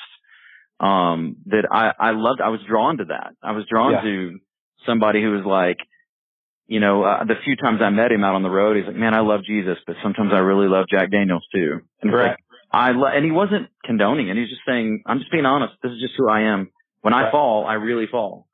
[0.80, 2.40] um, that I I loved.
[2.42, 3.34] I was drawn to that.
[3.44, 4.02] I was drawn yeah.
[4.02, 4.40] to
[4.86, 5.78] somebody who was like,
[6.68, 8.96] you know, uh, the few times I met him out on the road, he's like,
[8.96, 11.82] man, I love Jesus, but sometimes I really love Jack Daniels too.
[12.02, 12.30] And right.
[12.30, 12.38] like,
[12.72, 14.38] I and he wasn't condoning it.
[14.38, 15.74] He's just saying, I'm just being honest.
[15.82, 16.72] This is just who I am.
[17.02, 18.48] When I fall, I really fall.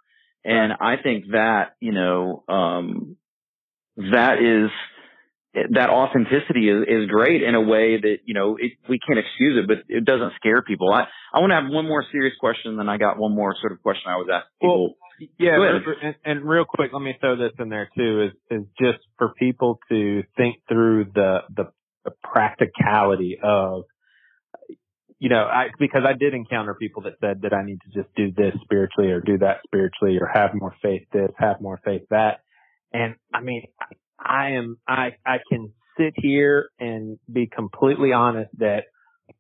[0.46, 1.00] And right.
[1.00, 3.18] I think that, you know, um,
[3.98, 4.72] that is,
[5.72, 9.64] that authenticity is, is great in a way that, you know, it, we can't excuse
[9.64, 10.92] it, but it doesn't scare people.
[10.92, 11.04] I,
[11.34, 13.82] I want to have one more serious question, then I got one more sort of
[13.84, 14.88] question I was asking people.
[14.88, 14.96] Well,
[15.38, 15.58] yeah,
[16.02, 19.34] and, and real quick, let me throw this in there too, is, is just for
[19.38, 21.66] people to think through the, the,
[22.04, 23.84] the practicality of
[25.24, 28.14] you know, I, because I did encounter people that said that I need to just
[28.14, 32.02] do this spiritually or do that spiritually or have more faith this, have more faith
[32.10, 32.43] that.
[32.94, 33.64] And I mean,
[34.20, 38.84] I am, I, I can sit here and be completely honest that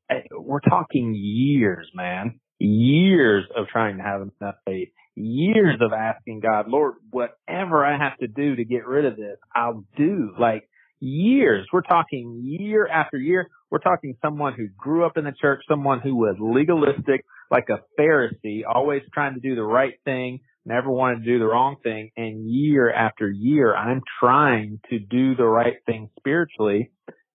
[0.09, 6.39] eh, we're talking years, man, years of trying to have enough faith, years of asking
[6.41, 10.33] God, Lord, whatever I have to do to get rid of this, I'll do.
[10.39, 10.67] Like
[11.03, 11.67] years.
[11.71, 13.49] We're talking year after year.
[13.69, 17.81] We're talking someone who grew up in the church, someone who was legalistic, like a
[17.99, 22.12] Pharisee, always trying to do the right thing, never wanted to do the wrong thing.
[22.15, 26.91] And year after year, I'm trying to do the right thing spiritually.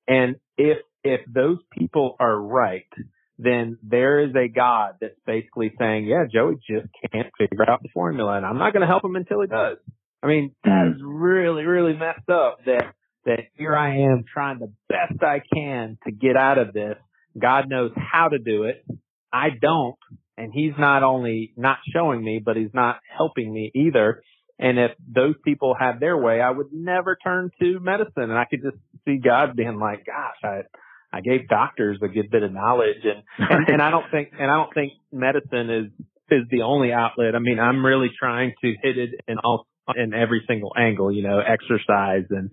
[0.07, 2.91] And if, if those people are right,
[3.39, 7.89] then there is a God that's basically saying, yeah, Joey just can't figure out the
[7.95, 9.79] formula and I'm not going to help him until he does.
[10.23, 15.23] I mean, that's really, really messed up that that here I am trying the best
[15.23, 16.97] I can to get out of this.
[17.39, 18.85] God knows how to do it.
[19.33, 19.97] I don't.
[20.39, 24.23] And he's not only not showing me, but he's not helping me either.
[24.59, 28.31] And if those people had their way, I would never turn to medicine.
[28.31, 30.61] And I could just see God being like, gosh, I,
[31.13, 34.51] I gave doctors a good bit of knowledge and, and, and I don't think, and
[34.51, 37.35] I don't think medicine is, is the only outlet.
[37.35, 41.23] I mean, I'm really trying to hit it in all in every single angle, you
[41.23, 42.51] know, exercise and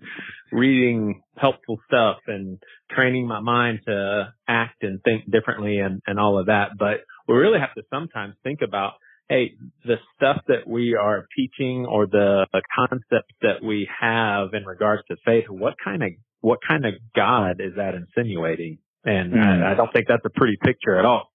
[0.52, 2.58] reading helpful stuff and
[2.90, 6.70] training my mind to act and think differently and, and all of that.
[6.78, 8.92] But we really have to sometimes think about,
[9.28, 9.52] hey,
[9.84, 12.46] the stuff that we are teaching or the,
[12.76, 17.60] concepts that we have in regards to faith, what kind of, what kind of God
[17.60, 18.78] is that insinuating?
[19.04, 19.42] And mm.
[19.42, 21.30] I, I don't think that's a pretty picture at all.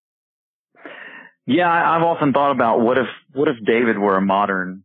[1.48, 4.84] Yeah, I've often thought about what if what if David were a modern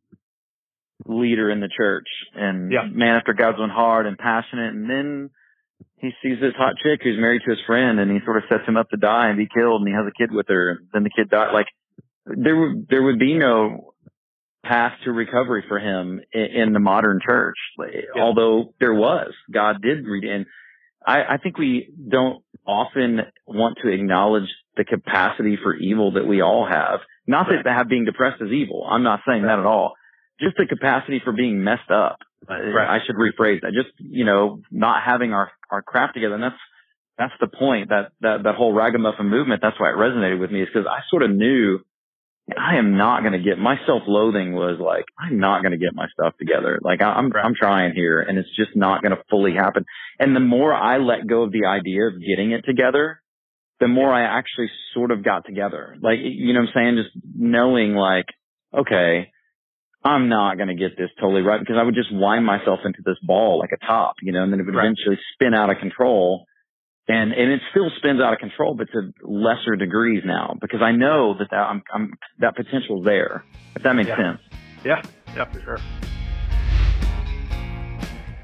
[1.04, 2.87] leader in the church and yeah.
[2.90, 4.74] man after God's own heart and passionate.
[4.74, 5.30] And then
[5.98, 8.66] he sees this hot chick who's married to his friend and he sort of sets
[8.66, 10.70] him up to die and be killed and he has a kid with her.
[10.70, 11.52] And then the kid died.
[11.52, 11.66] Like
[12.24, 13.94] there would, there would be no
[14.64, 17.56] path to recovery for him in, in the modern church.
[17.78, 18.22] Yeah.
[18.22, 20.46] Although there was, God did read and
[21.06, 26.40] I, I think we don't often want to acknowledge the capacity for evil that we
[26.40, 27.00] all have.
[27.28, 28.85] Not that, that being depressed is evil.
[28.88, 29.94] I'm not saying that at all
[30.40, 32.18] just the capacity for being messed up.
[32.49, 32.88] Right.
[32.88, 33.72] I should rephrase that.
[33.72, 36.35] Just, you know, not having our, our crap together.
[36.35, 36.61] And that's,
[37.18, 39.62] that's the point that, that, that whole ragamuffin movement.
[39.62, 41.81] That's why it resonated with me is because I sort of knew
[42.57, 45.94] I am not going to get my self-loathing was like, I'm not going to get
[45.94, 46.79] my stuff together.
[46.81, 47.44] Like I'm, right.
[47.44, 49.85] I'm trying here and it's just not going to fully happen.
[50.20, 53.20] And the more I let go of the idea of getting it together,
[53.81, 55.96] the more I actually sort of got together.
[56.01, 57.03] Like, you know what I'm saying?
[57.03, 58.27] Just knowing like,
[58.72, 59.33] okay,
[60.07, 63.01] I'm not going to get this totally right because I would just wind myself into
[63.05, 64.85] this ball like a top, you know, and then it would right.
[64.85, 66.47] eventually spin out of control.
[67.09, 70.92] And, and it still spins out of control, but to lesser degrees now because I
[70.92, 74.16] know that, that I'm, I'm that potential there, if that makes yeah.
[74.16, 74.40] sense.
[74.85, 75.03] Yeah,
[75.35, 75.79] yeah, for sure.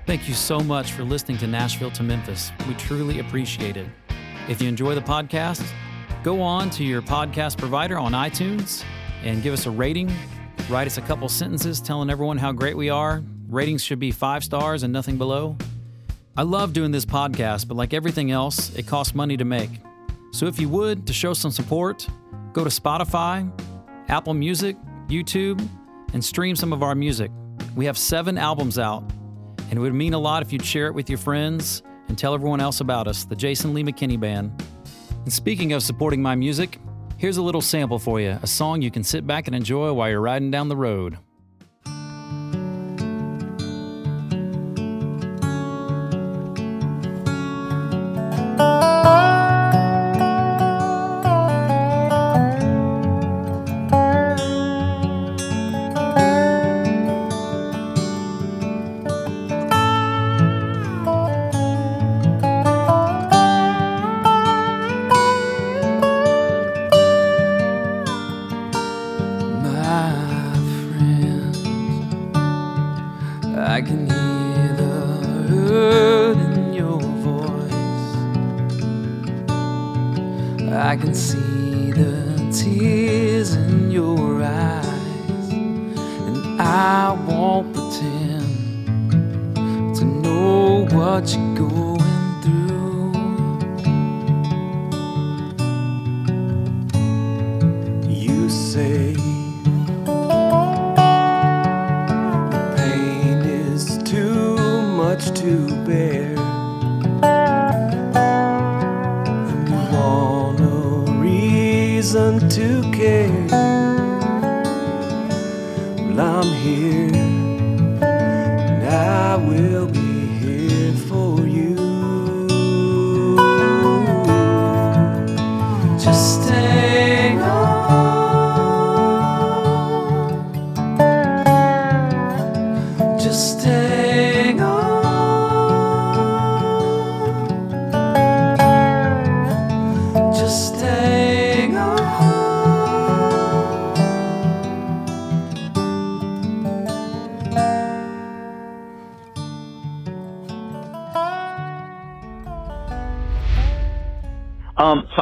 [0.07, 2.51] Thank you so much for listening to Nashville to Memphis.
[2.68, 3.87] We truly appreciate it.
[4.48, 5.64] If you enjoy the podcast,
[6.25, 8.85] go on to your podcast provider on iTunes
[9.22, 10.12] and give us a rating.
[10.72, 13.22] Write us a couple sentences telling everyone how great we are.
[13.50, 15.54] Ratings should be five stars and nothing below.
[16.35, 19.68] I love doing this podcast, but like everything else, it costs money to make.
[20.30, 22.08] So if you would, to show some support,
[22.54, 23.52] go to Spotify,
[24.08, 25.61] Apple Music, YouTube,
[26.14, 27.30] and stream some of our music.
[27.76, 29.04] We have seven albums out,
[29.68, 32.32] and it would mean a lot if you'd share it with your friends and tell
[32.32, 34.50] everyone else about us, the Jason Lee McKinney Band.
[35.22, 36.78] And speaking of supporting my music,
[37.22, 40.11] here's a little sample for you a song you can sit back and enjoy while
[40.11, 41.18] you're riding down the road.
[48.58, 49.01] Oh,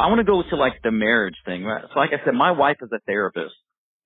[0.08, 1.64] want to go to like the marriage thing.
[1.64, 1.84] Right?
[1.92, 3.54] So, like I said, my wife is a therapist,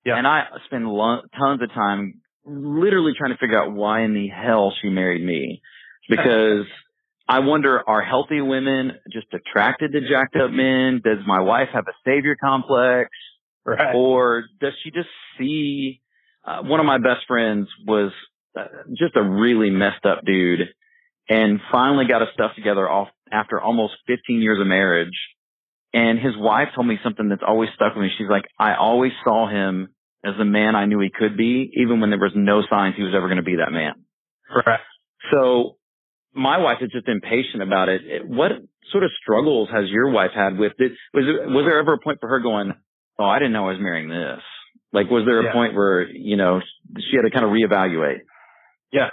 [0.05, 0.17] yeah.
[0.17, 4.27] and I spend lo- tons of time literally trying to figure out why in the
[4.27, 5.61] hell she married me,
[6.09, 6.65] because
[7.27, 11.01] I wonder are healthy women just attracted to jacked up men?
[11.03, 13.09] Does my wife have a savior complex,
[13.65, 13.95] right.
[13.95, 16.01] or does she just see?
[16.43, 18.11] Uh, one of my best friends was
[18.55, 20.69] uh, just a really messed up dude
[21.27, 25.17] and finally got his stuff together off after almost 15 years of marriage
[25.95, 28.11] and his wife told me something that's always stuck with me.
[28.17, 32.01] She's like, I always saw him as the man I knew he could be, even
[32.01, 33.93] when there was no signs he was ever going to be that man.
[34.53, 34.81] Right.
[35.31, 35.77] So
[36.33, 38.27] my wife is just impatient about it.
[38.27, 38.51] What
[38.91, 40.91] sort of struggles has your wife had with it?
[41.13, 42.73] Was there, was there ever a point for her going,
[43.17, 44.43] Oh, I didn't know I was marrying this?
[44.91, 45.53] Like, was there a yeah.
[45.53, 46.59] point where, you know,
[46.97, 48.19] she had to kind of reevaluate?
[48.91, 49.11] Yeah.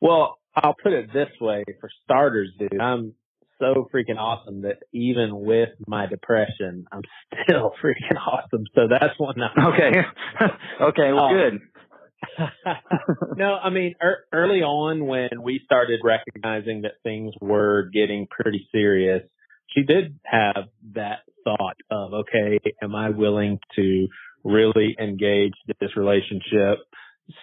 [0.00, 2.78] Well, I'll put it this way for starters, dude.
[2.78, 3.14] I'm
[3.62, 7.02] so freaking awesome that even with my depression, I'm
[7.44, 8.64] still freaking awesome.
[8.74, 9.36] So that's one.
[9.62, 10.00] Okay.
[10.80, 11.12] okay.
[11.12, 11.60] Well, um, good.
[13.36, 18.68] no, I mean, er- early on when we started recognizing that things were getting pretty
[18.72, 19.22] serious,
[19.68, 24.08] she did have that thought of, okay, am I willing to
[24.44, 26.78] really engage this relationship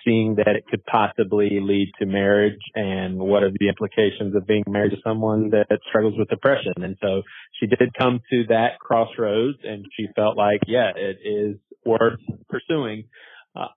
[0.05, 4.63] seeing that it could possibly lead to marriage and what are the implications of being
[4.67, 6.73] married to someone that struggles with depression.
[6.77, 7.21] And so
[7.59, 13.05] she did come to that crossroads and she felt like, yeah, it is worth pursuing.
[13.55, 13.67] Uh,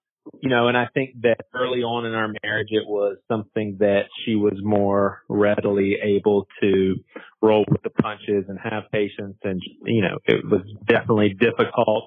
[0.41, 4.03] you know, and I think that early on in our marriage, it was something that
[4.25, 6.97] she was more readily able to
[7.41, 9.37] roll with the punches and have patience.
[9.45, 12.05] And, you know, it was definitely difficult,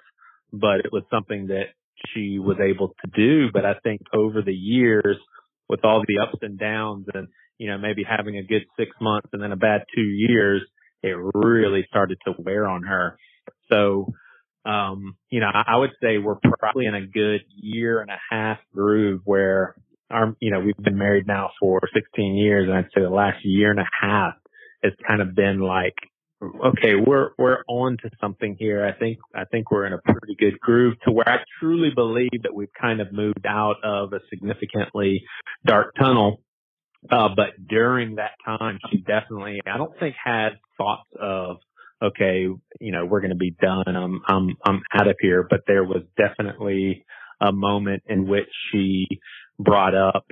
[0.51, 1.67] but it was something that
[2.13, 3.51] she was able to do.
[3.51, 5.17] But I think over the years,
[5.69, 7.27] with all the ups and downs and,
[7.57, 10.61] you know, maybe having a good six months and then a bad two years,
[11.01, 13.17] it really started to wear on her.
[13.71, 14.13] So,
[14.65, 18.19] um, you know, I, I would say we're probably in a good year and a
[18.29, 19.75] half groove where
[20.09, 23.43] our, you know, we've been married now for 16 years and I'd say the last
[23.43, 24.33] year and a half
[24.83, 25.95] has kind of been like
[26.67, 28.85] okay, we're we're on to something here.
[28.85, 32.43] I think I think we're in a pretty good groove to where I truly believe
[32.43, 35.23] that we've kind of moved out of a significantly
[35.65, 36.41] dark tunnel.
[37.11, 41.57] Uh, but during that time, she definitely, I don't think had thoughts of,
[42.01, 42.47] okay,
[42.79, 43.83] you know, we're going to be done.
[43.87, 45.45] I'm, I'm, I'm out of here.
[45.47, 47.05] But there was definitely
[47.39, 49.05] a moment in which she
[49.59, 50.25] brought up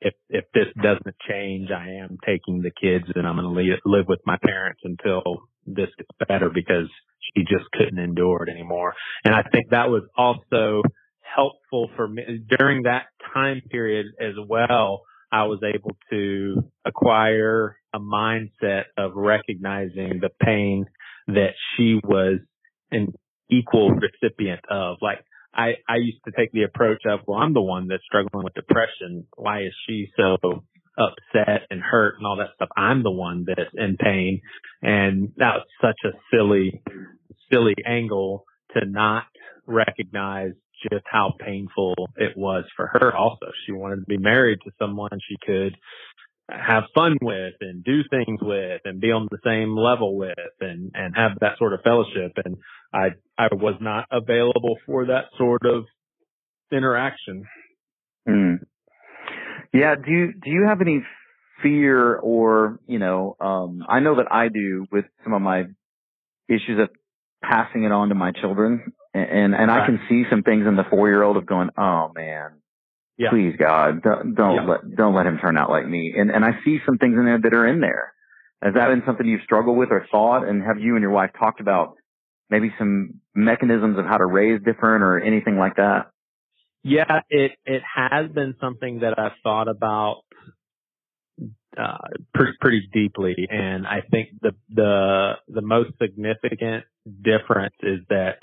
[0.00, 4.06] if if this doesn't change, I am taking the kids and I'm going to live
[4.08, 6.88] with my parents until this gets better because
[7.34, 8.94] she just couldn't endure it anymore.
[9.24, 10.82] And I think that was also
[11.20, 12.22] helpful for me
[12.58, 15.02] during that time period as well.
[15.32, 20.86] I was able to acquire a mindset of recognizing the pain
[21.26, 22.38] that she was
[22.90, 23.12] an
[23.50, 24.98] equal recipient of.
[25.02, 25.18] Like
[25.56, 28.54] I, I used to take the approach of, well, I'm the one that's struggling with
[28.54, 29.26] depression.
[29.36, 30.36] Why is she so
[30.98, 32.68] upset and hurt and all that stuff?
[32.76, 34.42] I'm the one that's in pain.
[34.82, 36.82] And that was such a silly,
[37.50, 38.44] silly angle
[38.76, 39.24] to not
[39.66, 40.52] recognize
[40.90, 43.16] just how painful it was for her.
[43.16, 45.74] Also, she wanted to be married to someone she could
[46.50, 50.92] have fun with and do things with and be on the same level with and,
[50.94, 52.32] and have that sort of fellowship.
[52.44, 52.56] And
[52.92, 55.84] I, I was not available for that sort of
[56.72, 57.44] interaction.
[58.28, 58.58] Mm.
[59.72, 59.96] Yeah.
[59.96, 61.02] Do you, do you have any
[61.62, 65.64] fear or, you know, um, I know that I do with some of my
[66.48, 66.90] issues of
[67.42, 69.82] passing it on to my children and, and right.
[69.82, 72.60] I can see some things in the four year old of going, oh man,
[73.18, 73.30] yeah.
[73.30, 74.66] please God, don't, don't yeah.
[74.66, 76.14] let, don't let him turn out like me.
[76.16, 78.12] And, and I see some things in there that are in there.
[78.62, 80.46] Has that been something you've struggled with or thought?
[80.46, 81.96] And have you and your wife talked about
[82.48, 86.10] maybe some mechanisms of how to raise different or anything like that?
[86.82, 90.22] Yeah, it, it has been something that I've thought about
[91.76, 91.98] uh,
[92.32, 93.34] pretty, pretty deeply.
[93.50, 96.84] And I think the, the, the most significant
[97.22, 98.38] difference is that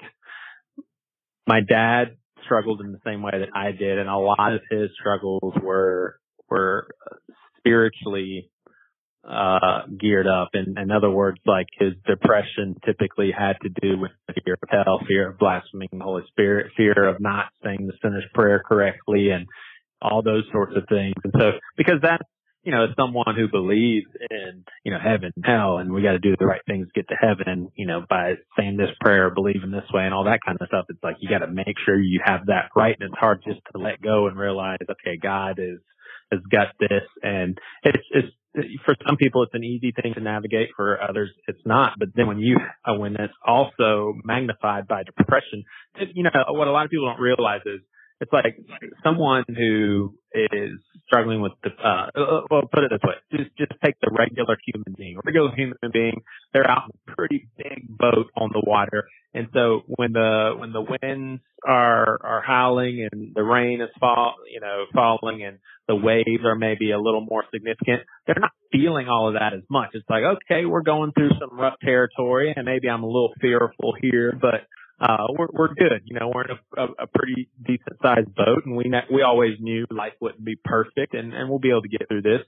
[1.47, 4.89] my dad struggled in the same way that I did, and a lot of his
[4.99, 6.17] struggles were
[6.49, 6.87] were
[7.57, 8.49] spiritually
[9.27, 10.49] uh, geared up.
[10.53, 14.11] In, in other words, like his depression typically had to do with
[14.43, 18.25] fear of hell, fear of blaspheming the Holy Spirit, fear of not saying the sinner's
[18.33, 19.47] prayer correctly, and
[20.01, 21.15] all those sorts of things.
[21.23, 22.23] And so, because that's
[22.63, 26.13] you know, as someone who believes in, you know, heaven, and hell, and we got
[26.13, 29.29] to do the right things to get to heaven, you know, by saying this prayer,
[29.29, 30.85] believing this way and all that kind of stuff.
[30.89, 32.95] It's like you got to make sure you have that right.
[32.97, 35.79] And it's hard just to let go and realize, okay, God is,
[36.31, 37.03] has got this.
[37.21, 38.27] And it's, it's,
[38.85, 40.69] for some people, it's an easy thing to navigate.
[40.77, 41.93] For others, it's not.
[41.99, 42.57] But then when you,
[42.87, 45.65] when it's also magnified by depression,
[46.13, 47.81] you know, what a lot of people don't realize is
[48.23, 48.55] it's like
[49.03, 53.71] someone who is struggling with the uh, uh well put it this way just just
[53.83, 55.17] take the regular human being.
[55.25, 56.21] Regular human being
[56.53, 59.05] they're out in a pretty big boat on the water.
[59.33, 64.35] And so when the when the winds are are howling and the rain is fall
[64.51, 69.07] you know falling and the waves are maybe a little more significant they're not feeling
[69.07, 69.89] all of that as much.
[69.93, 73.93] It's like okay we're going through some rough territory and maybe i'm a little fearful
[74.01, 74.65] here but
[74.99, 76.01] uh, we're, we're good.
[76.05, 79.21] You know, we're in a, a, a pretty decent sized boat and we, ne- we
[79.21, 82.41] always knew life wouldn't be perfect and, and we'll be able to get through this.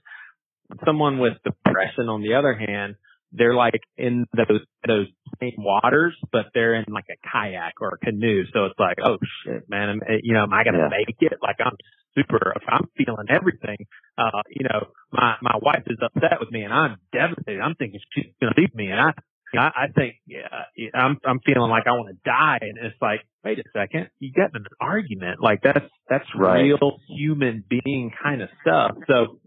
[0.84, 2.96] Someone with depression, on the other hand,
[3.32, 5.06] they're like in those, those
[5.40, 8.44] same waters, but they're in like a kayak or a canoe.
[8.52, 11.04] So it's like, oh shit, man, I'm, you know, am I going to yeah.
[11.06, 11.38] make it?
[11.42, 11.76] Like I'm
[12.14, 13.86] super, I'm feeling everything.
[14.16, 17.60] Uh, you know, my, my wife is upset with me and I'm devastated.
[17.60, 19.12] I'm thinking she's going to leave me and I,
[19.54, 20.48] I, I think yeah,
[20.94, 24.32] I'm I'm feeling like I want to die, and it's like, wait a second, you
[24.32, 26.62] got an argument, like that's that's right.
[26.62, 28.96] real human being kind of stuff.
[29.06, 29.38] So,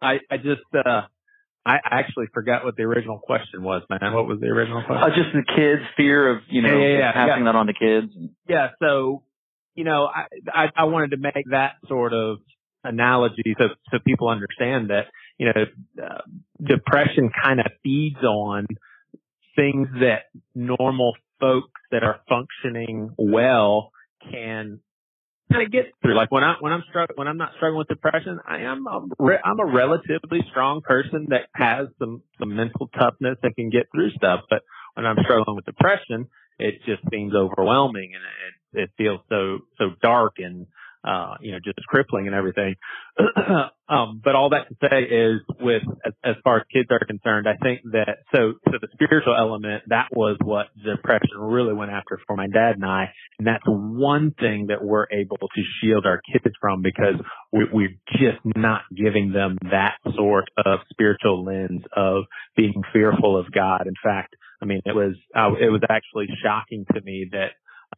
[0.00, 1.02] I I just uh
[1.64, 4.12] I actually forgot what the original question was, man.
[4.12, 5.02] What was the original question?
[5.02, 7.12] Uh, just the kids' fear of you know yeah, yeah, yeah.
[7.12, 8.12] passing that on to kids.
[8.48, 9.22] Yeah, so
[9.74, 12.38] you know, I, I I wanted to make that sort of
[12.84, 15.06] analogy so so people understand that
[15.38, 16.20] you know uh,
[16.60, 18.66] depression kind of feeds on
[19.56, 20.24] things that
[20.54, 23.90] normal folks that are functioning well
[24.30, 24.80] can
[25.52, 26.16] kind of get through.
[26.16, 29.60] Like when I when I'm struggling when I'm not struggling with depression, I am I'm
[29.60, 34.40] a relatively strong person that has some some mental toughness that can get through stuff.
[34.48, 34.62] But
[34.94, 36.28] when I'm struggling with depression,
[36.58, 40.66] it just seems overwhelming and it it feels so so dark and
[41.04, 42.76] uh, you know, just crippling and everything.
[43.88, 47.48] um, but all that to say is with, as, as, far as kids are concerned,
[47.48, 52.20] I think that, so, so the spiritual element, that was what depression really went after
[52.26, 53.10] for my dad and I.
[53.38, 57.20] And that's one thing that we're able to shield our kids from because
[57.52, 62.24] we, we're just not giving them that sort of spiritual lens of
[62.56, 63.86] being fearful of God.
[63.86, 67.50] In fact, I mean, it was, uh, it was actually shocking to me that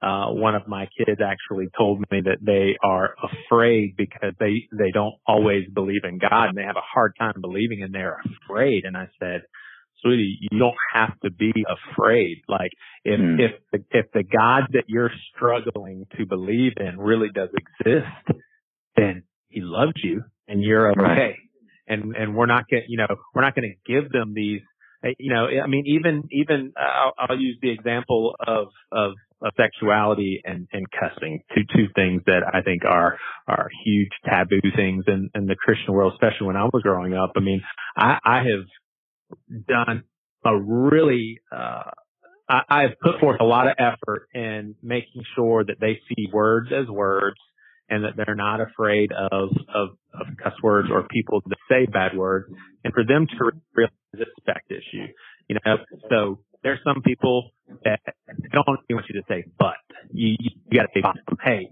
[0.03, 4.91] uh, one of my kids actually told me that they are afraid because they, they
[4.93, 8.85] don't always believe in God and they have a hard time believing and they're afraid.
[8.85, 9.43] And I said,
[10.03, 12.43] sweetie, you don't have to be afraid.
[12.49, 12.71] Like
[13.05, 13.39] if, mm.
[13.41, 18.41] if, the, if the God that you're struggling to believe in really does exist,
[18.97, 21.01] then he loves you and you're okay.
[21.01, 21.35] Right.
[21.87, 24.63] And, and we're not going you know, we're not going to give them these
[25.19, 29.53] you know, I mean, even even uh, I'll, I'll, use the example of of of
[29.57, 35.05] sexuality and, and cussing, two two things that I think are are huge taboo things
[35.07, 37.33] in, in the Christian world, especially when I was growing up.
[37.37, 37.63] I mean,
[37.97, 40.05] I, I have done
[40.45, 41.91] a really uh,
[42.49, 46.71] I, I've put forth a lot of effort in making sure that they see words
[46.73, 47.39] as words
[47.89, 52.17] and that they're not afraid of, of, of cuss words or people that say bad
[52.17, 52.53] words
[52.83, 55.07] and for them to realize the respect issue.
[55.49, 55.77] You know,
[56.11, 57.51] so there's some people
[57.85, 58.01] that
[58.53, 59.75] don't want you to say but.
[60.13, 61.23] You, you, you gotta say bottom.
[61.43, 61.71] Hey,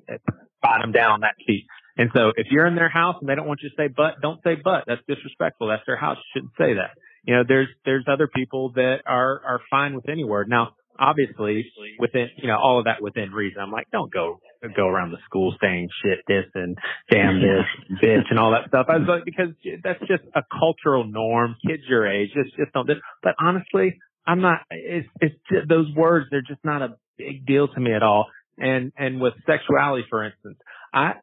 [0.63, 1.67] bottom down that seat.
[1.97, 4.21] And so if you're in their house and they don't want you to say but,
[4.23, 4.85] don't say but.
[4.87, 5.69] That's disrespectful.
[5.69, 6.17] That's their house.
[6.17, 6.97] You shouldn't say that.
[7.25, 10.49] You know, there's, there's other people that are, are fine with any word.
[10.49, 13.61] Now, obviously within, you know, all of that within reason.
[13.61, 16.77] I'm like, don't go, go around the school saying shit this and
[17.11, 18.87] damn this bitch and all that stuff.
[18.89, 19.49] I was like, because
[19.83, 21.57] that's just a cultural norm.
[21.67, 22.99] Kids your age, just, just don't this.
[23.23, 27.69] But honestly, I'm not, it's, it's just, those words, they're just not a big deal
[27.69, 28.27] to me at all.
[28.59, 30.59] And, and with sexuality, for instance,
[30.93, 31.15] I,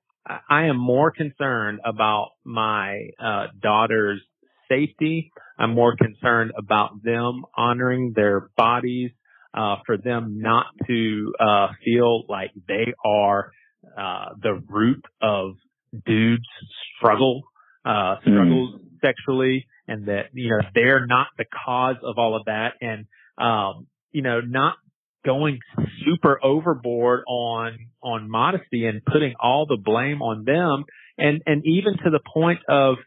[0.49, 4.21] I am more concerned about my, uh, daughter's
[4.69, 5.31] safety.
[5.57, 9.11] I'm more concerned about them honoring their bodies,
[9.53, 13.51] uh, for them not to, uh, feel like they are,
[13.97, 15.55] uh, the root of
[16.05, 16.47] dudes
[16.97, 17.43] struggle,
[17.85, 18.99] uh, struggles mm.
[19.01, 22.73] sexually and that, you know, they're not the cause of all of that.
[22.81, 23.05] And,
[23.37, 24.75] um, you know, not
[25.25, 25.59] going
[26.05, 30.85] super overboard on, on modesty and putting all the blame on them.
[31.17, 32.97] And, and even to the point of,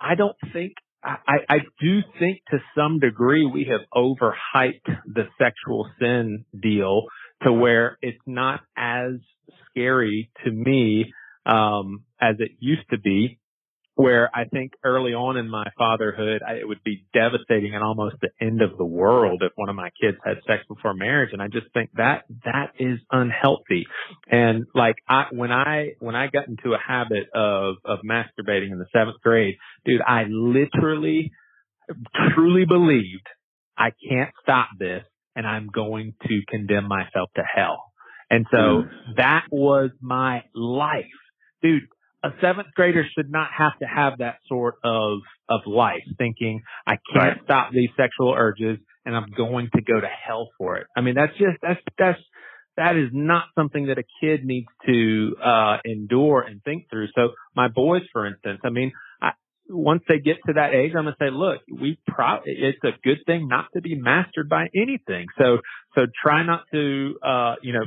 [0.00, 0.72] I don't think
[1.04, 7.06] I, I do think to some degree we have overhyped the sexual sin deal
[7.42, 9.14] to where it's not as
[9.70, 11.12] scary to me
[11.44, 13.40] um, as it used to be
[13.94, 18.16] where I think early on in my fatherhood, I, it would be devastating and almost
[18.22, 21.30] the end of the world if one of my kids had sex before marriage.
[21.32, 23.84] And I just think that that is unhealthy.
[24.30, 28.78] And like I, when I, when I got into a habit of, of masturbating in
[28.78, 31.30] the seventh grade, dude, I literally
[32.34, 33.26] truly believed
[33.76, 35.04] I can't stop this
[35.36, 37.92] and I'm going to condemn myself to hell.
[38.30, 38.88] And so mm.
[39.16, 41.04] that was my life.
[41.62, 41.84] Dude,
[42.22, 45.18] a seventh grader should not have to have that sort of
[45.48, 47.36] of life thinking I can't right.
[47.44, 50.86] stop these sexual urges and I'm going to go to hell for it.
[50.96, 52.18] I mean that's just that's that's
[52.76, 57.08] that is not something that a kid needs to uh endure and think through.
[57.14, 58.92] So my boys for instance, I mean
[59.68, 63.18] once they get to that age, I'm gonna say, look, we pro- it's a good
[63.26, 65.26] thing not to be mastered by anything.
[65.38, 65.58] So,
[65.94, 67.84] so try not to, uh, you know,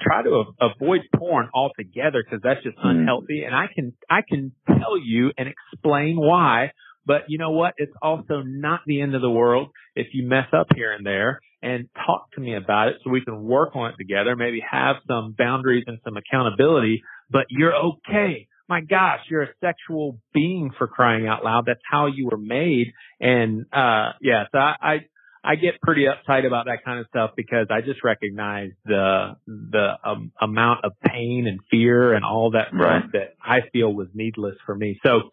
[0.00, 3.00] try to avoid porn altogether because that's just mm-hmm.
[3.00, 3.44] unhealthy.
[3.44, 6.72] And I can, I can tell you and explain why.
[7.06, 7.74] But you know what?
[7.78, 11.40] It's also not the end of the world if you mess up here and there
[11.62, 14.96] and talk to me about it so we can work on it together, maybe have
[15.06, 20.86] some boundaries and some accountability, but you're okay my gosh, you're a sexual being for
[20.86, 21.64] crying out loud.
[21.66, 22.92] That's how you were made.
[23.20, 24.96] And, uh, yeah, so I, I,
[25.42, 29.94] I get pretty uptight about that kind of stuff because I just recognize the, the
[30.04, 33.00] um, amount of pain and fear and all that right.
[33.00, 35.00] stuff that I feel was needless for me.
[35.02, 35.30] So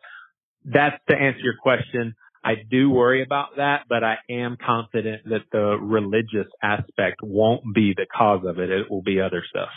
[0.66, 2.16] that's to answer your question.
[2.44, 7.94] I do worry about that, but I am confident that the religious aspect won't be
[7.96, 8.70] the cause of it.
[8.70, 9.70] It will be other stuff.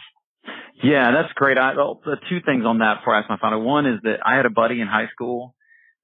[0.83, 1.59] Yeah, that's great.
[1.59, 4.21] I, well, the two things on that before I ask my final one is that
[4.25, 5.55] I had a buddy in high school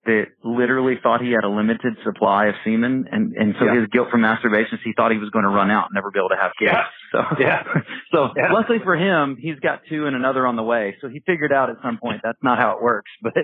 [0.06, 3.80] that literally thought he had a limited supply of semen and, and so yeah.
[3.80, 6.20] his guilt for masturbation, he thought he was going to run out and never be
[6.20, 6.70] able to have kids.
[6.72, 6.84] Yeah.
[7.12, 7.62] So, yeah.
[8.12, 8.52] so yeah.
[8.52, 10.96] luckily for him, he's got two and another on the way.
[11.00, 13.34] So he figured out at some point that's not how it works, but,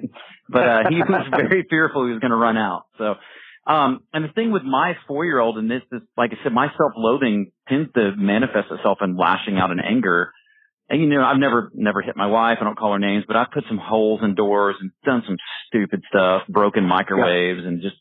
[0.49, 2.84] but, uh, he was very fearful he was going to run out.
[2.97, 3.14] So,
[3.66, 6.53] um, and the thing with my four year old and this is, like I said,
[6.53, 10.32] my self loathing tends to manifest itself in lashing out in anger
[10.93, 12.59] and you know, I've never, never hit my wife.
[12.61, 15.38] I don't call her names, but I've put some holes in doors and done some
[15.66, 17.68] stupid stuff, broken microwaves yeah.
[17.68, 17.97] and just,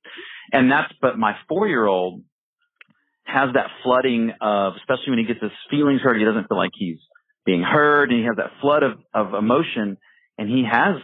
[0.51, 2.21] and that's, but my four year old
[3.23, 6.71] has that flooding of, especially when he gets his feelings hurt, he doesn't feel like
[6.73, 6.97] he's
[7.45, 9.95] being heard and he has that flood of, of emotion
[10.37, 10.97] and he has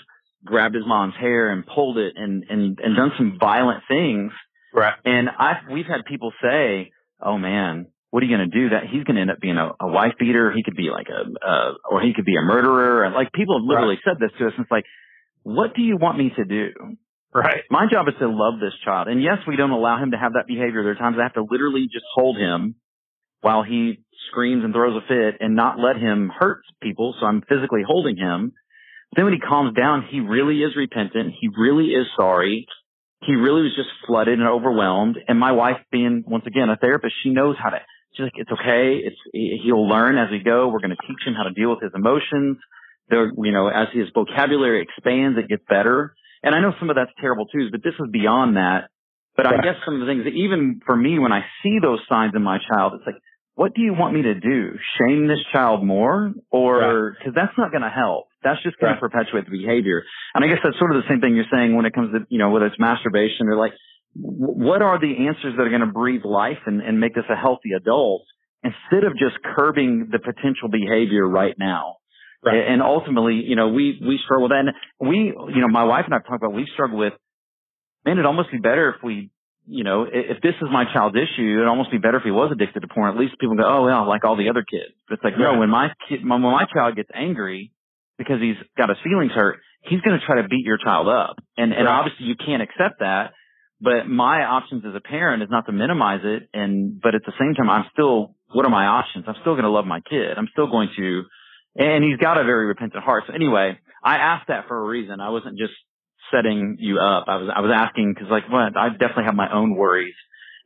[0.43, 4.33] grabbed his mom's hair and pulled it and, and, and done some violent things.
[4.73, 4.93] Right.
[5.05, 8.69] And I, we've had people say, Oh man, what are you going to do?
[8.69, 10.51] That he's going to end up being a, a wife beater.
[10.51, 13.03] He could be like a, uh, or he could be a murderer.
[13.03, 14.15] And like people have literally right.
[14.15, 14.53] said this to us.
[14.55, 14.85] And it's like,
[15.43, 16.97] what do you want me to do?
[17.33, 17.63] Right.
[17.69, 19.07] My job is to love this child.
[19.09, 20.83] And yes, we don't allow him to have that behavior.
[20.83, 22.75] There are times I have to literally just hold him
[23.41, 27.13] while he screams and throws a fit and not let him hurt people.
[27.19, 28.53] So I'm physically holding him.
[29.11, 31.33] But Then when he calms down, he really is repentant.
[31.39, 32.67] He really is sorry.
[33.21, 35.17] He really was just flooded and overwhelmed.
[35.27, 37.79] And my wife being once again a therapist, she knows how to
[38.17, 38.99] She's like, it's okay.
[39.05, 39.15] It's,
[39.63, 40.67] he'll learn as we go.
[40.67, 42.57] We're going to teach him how to deal with his emotions.
[43.09, 46.15] There, you know, as his vocabulary expands, it gets better.
[46.43, 48.89] And I know some of that's terrible too, but this is beyond that.
[49.37, 51.99] But I guess some of the things that even for me, when I see those
[52.09, 53.21] signs in my child, it's like,
[53.53, 54.71] what do you want me to do?
[54.97, 56.33] Shame this child more?
[56.49, 56.81] Or,
[57.23, 58.27] cause that's not going to help.
[58.43, 60.03] That's just going to perpetuate the behavior.
[60.33, 62.25] And I guess that's sort of the same thing you're saying when it comes to,
[62.29, 63.73] you know, whether it's masturbation or like,
[64.19, 67.35] what are the answers that are going to breathe life and, and make us a
[67.35, 68.23] healthy adult
[68.63, 71.97] instead of just curbing the potential behavior right now?
[72.43, 72.67] Right.
[72.69, 74.65] And ultimately, you know, we, we struggle with that.
[74.65, 77.13] And we, you know, my wife and I talked about, we struggle with,
[78.05, 79.31] man, it'd almost be better if we,
[79.65, 82.51] you know, if this is my child's issue, it'd almost be better if he was
[82.53, 83.13] addicted to porn.
[83.13, 84.95] At least people go, oh, well, like all the other kids.
[85.09, 85.53] But it's like, right.
[85.53, 87.73] no, when my kid, when my child gets angry
[88.17, 91.35] because he's got his feelings hurt, he's going to try to beat your child up.
[91.57, 91.99] And, and right.
[91.99, 93.33] obviously you can't accept that.
[93.79, 96.49] But my options as a parent is not to minimize it.
[96.53, 99.25] And, but at the same time, I'm still, what are my options?
[99.27, 100.37] I'm still going to love my kid.
[100.37, 101.23] I'm still going to,
[101.75, 103.25] and he's got a very repentant heart.
[103.27, 105.19] So anyway, I asked that for a reason.
[105.19, 105.73] I wasn't just
[106.33, 107.25] setting you up.
[107.27, 108.75] I was, I was asking because like, what?
[108.75, 110.15] I definitely have my own worries.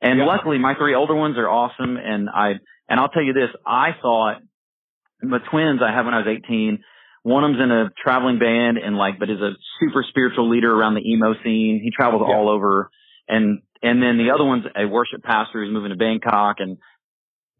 [0.02, 0.26] And yeah.
[0.26, 1.98] luckily my three older ones are awesome.
[1.98, 2.54] And I,
[2.88, 4.38] and I'll tell you this, I thought
[5.20, 6.80] the twins I had when I was 18,
[7.24, 10.74] one of them's in a traveling band and like, but is a super spiritual leader
[10.74, 11.82] around the emo scene.
[11.84, 12.34] He travels yeah.
[12.34, 12.90] all over
[13.28, 16.78] and and then the other one's a worship pastor who's moving to Bangkok and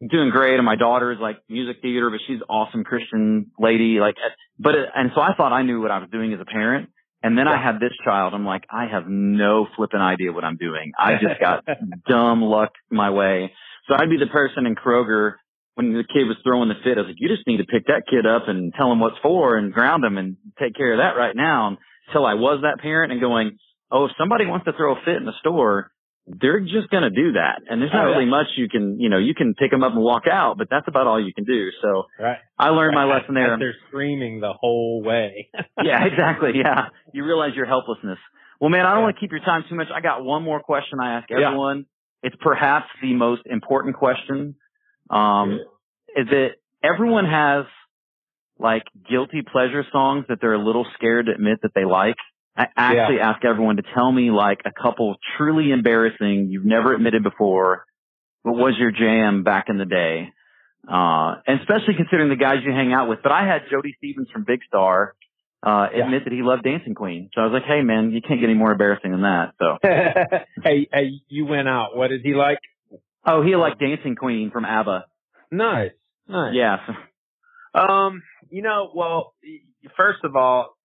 [0.10, 0.56] doing great.
[0.56, 4.00] And my daughter is like music theater, but she's awesome Christian lady.
[4.00, 4.16] Like,
[4.60, 6.90] but and so I thought I knew what I was doing as a parent.
[7.24, 7.54] And then yeah.
[7.54, 8.34] I had this child.
[8.34, 10.92] I'm like, I have no flipping idea what I'm doing.
[10.98, 11.64] I just got
[12.08, 13.54] dumb luck my way.
[13.88, 15.34] So I'd be the person in Kroger
[15.76, 16.98] when the kid was throwing the fit.
[16.98, 19.18] I was like, you just need to pick that kid up and tell him what's
[19.22, 21.78] for and ground him and take care of that right now.
[22.08, 23.58] Until I was that parent and going,
[23.92, 25.92] oh, if somebody wants to throw a fit in the store,
[26.28, 27.62] they're just going to do that.
[27.68, 29.94] And there's not oh, really much you can, you know, you can pick them up
[29.94, 31.70] and walk out, but that's about all you can do.
[31.82, 32.38] So right.
[32.58, 33.08] I learned right.
[33.08, 33.58] my lesson there.
[33.58, 35.50] They're screaming the whole way.
[35.84, 36.52] yeah, exactly.
[36.56, 36.90] Yeah.
[37.14, 38.20] You realize your helplessness.
[38.60, 39.04] Well, man, I don't yeah.
[39.06, 39.88] want to keep your time too much.
[39.94, 41.86] I got one more question I ask everyone.
[42.24, 42.30] Yeah.
[42.30, 44.56] It's perhaps the most important question.
[45.10, 45.60] Um,
[46.16, 46.50] is that
[46.84, 47.66] everyone has
[48.60, 52.16] like guilty pleasure songs that they're a little scared to admit that they like.
[52.56, 53.32] I actually yeah.
[53.32, 57.86] ask everyone to tell me like a couple truly embarrassing you've never admitted before.
[58.44, 60.30] What was your jam back in the day?
[60.88, 63.20] Uh, and especially considering the guys you hang out with.
[63.24, 65.16] But I had Jody Stephens from Big Star,
[65.66, 66.20] uh, admit yeah.
[66.26, 67.30] that he loved Dancing Queen.
[67.34, 69.54] So I was like, hey man, you can't get any more embarrassing than that.
[69.60, 69.78] So.
[70.64, 71.96] hey, hey, you went out.
[71.96, 72.58] What did he like?
[73.26, 75.06] Oh, he liked Dancing Queen from ABBA.
[75.52, 75.92] Nice.
[76.28, 76.54] Nice.
[76.56, 76.78] Yeah.
[77.74, 79.34] Um, you know, well,
[79.96, 80.76] first of all,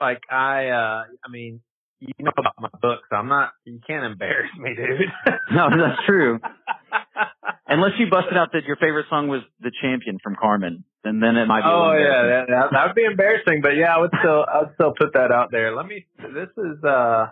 [0.00, 1.60] like I, uh, I mean,
[2.00, 3.08] you know about my books.
[3.10, 3.52] I'm not.
[3.64, 5.32] You can't embarrass me, dude.
[5.52, 6.38] no, that's true.
[7.68, 11.36] Unless you busted out that your favorite song was "The Champion" from Carman, and then
[11.36, 11.68] it might be.
[11.68, 13.60] Oh yeah, that, that would be embarrassing.
[13.62, 15.74] But yeah, I would still, I would still put that out there.
[15.74, 16.06] Let me.
[16.18, 17.28] This is, uh,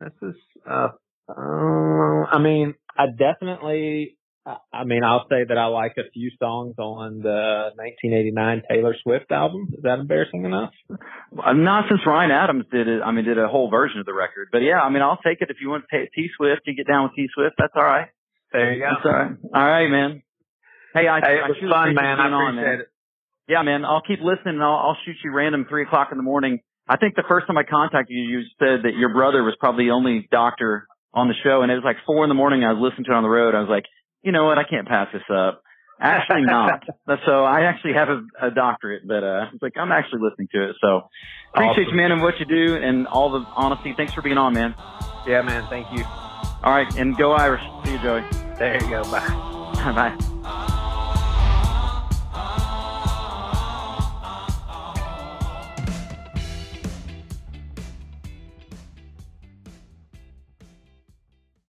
[0.00, 0.34] this is,
[0.68, 0.88] uh,
[1.28, 4.17] uh I mean, I definitely
[4.72, 9.30] I mean, I'll say that I like a few songs on the 1989 Taylor Swift
[9.30, 9.68] album.
[9.76, 10.70] Is that embarrassing enough?
[10.90, 13.02] Uh, not since Ryan Adams did it.
[13.02, 14.48] I mean, did a whole version of the record.
[14.50, 16.62] But yeah, I mean, I'll take it if you want to T Swift.
[16.66, 17.56] You get down with T Swift.
[17.58, 18.08] That's all right.
[18.52, 18.90] There you go.
[18.94, 19.36] That's all right.
[19.54, 20.22] All right, man.
[20.94, 22.18] Hey, I, hey, it was I fun, man.
[22.18, 22.80] I appreciate on, man.
[22.80, 22.88] it.
[23.48, 23.84] Yeah, man.
[23.84, 26.60] I'll keep listening and I'll, I'll shoot you random three o'clock in the morning.
[26.88, 29.86] I think the first time I contacted you, you said that your brother was probably
[29.86, 32.64] the only doctor on the show, and it was like four in the morning.
[32.64, 33.54] I was listening to it on the road.
[33.54, 33.84] I was like,
[34.22, 34.58] you know what?
[34.58, 35.62] I can't pass this up.
[36.00, 36.84] Actually not.
[37.26, 40.70] so I actually have a, a doctorate, but uh, it's like I'm actually listening to
[40.70, 40.76] it.
[40.80, 41.08] So
[41.54, 41.90] appreciate awesome.
[41.90, 43.94] you, man, and what you do and all the honesty.
[43.96, 44.74] Thanks for being on, man.
[45.26, 45.66] Yeah, man.
[45.68, 46.04] Thank you.
[46.04, 47.62] All right, and go Irish.
[47.84, 48.24] See you, Joey.
[48.58, 49.02] There you go.
[49.04, 50.14] Bye.
[50.44, 50.74] Bye.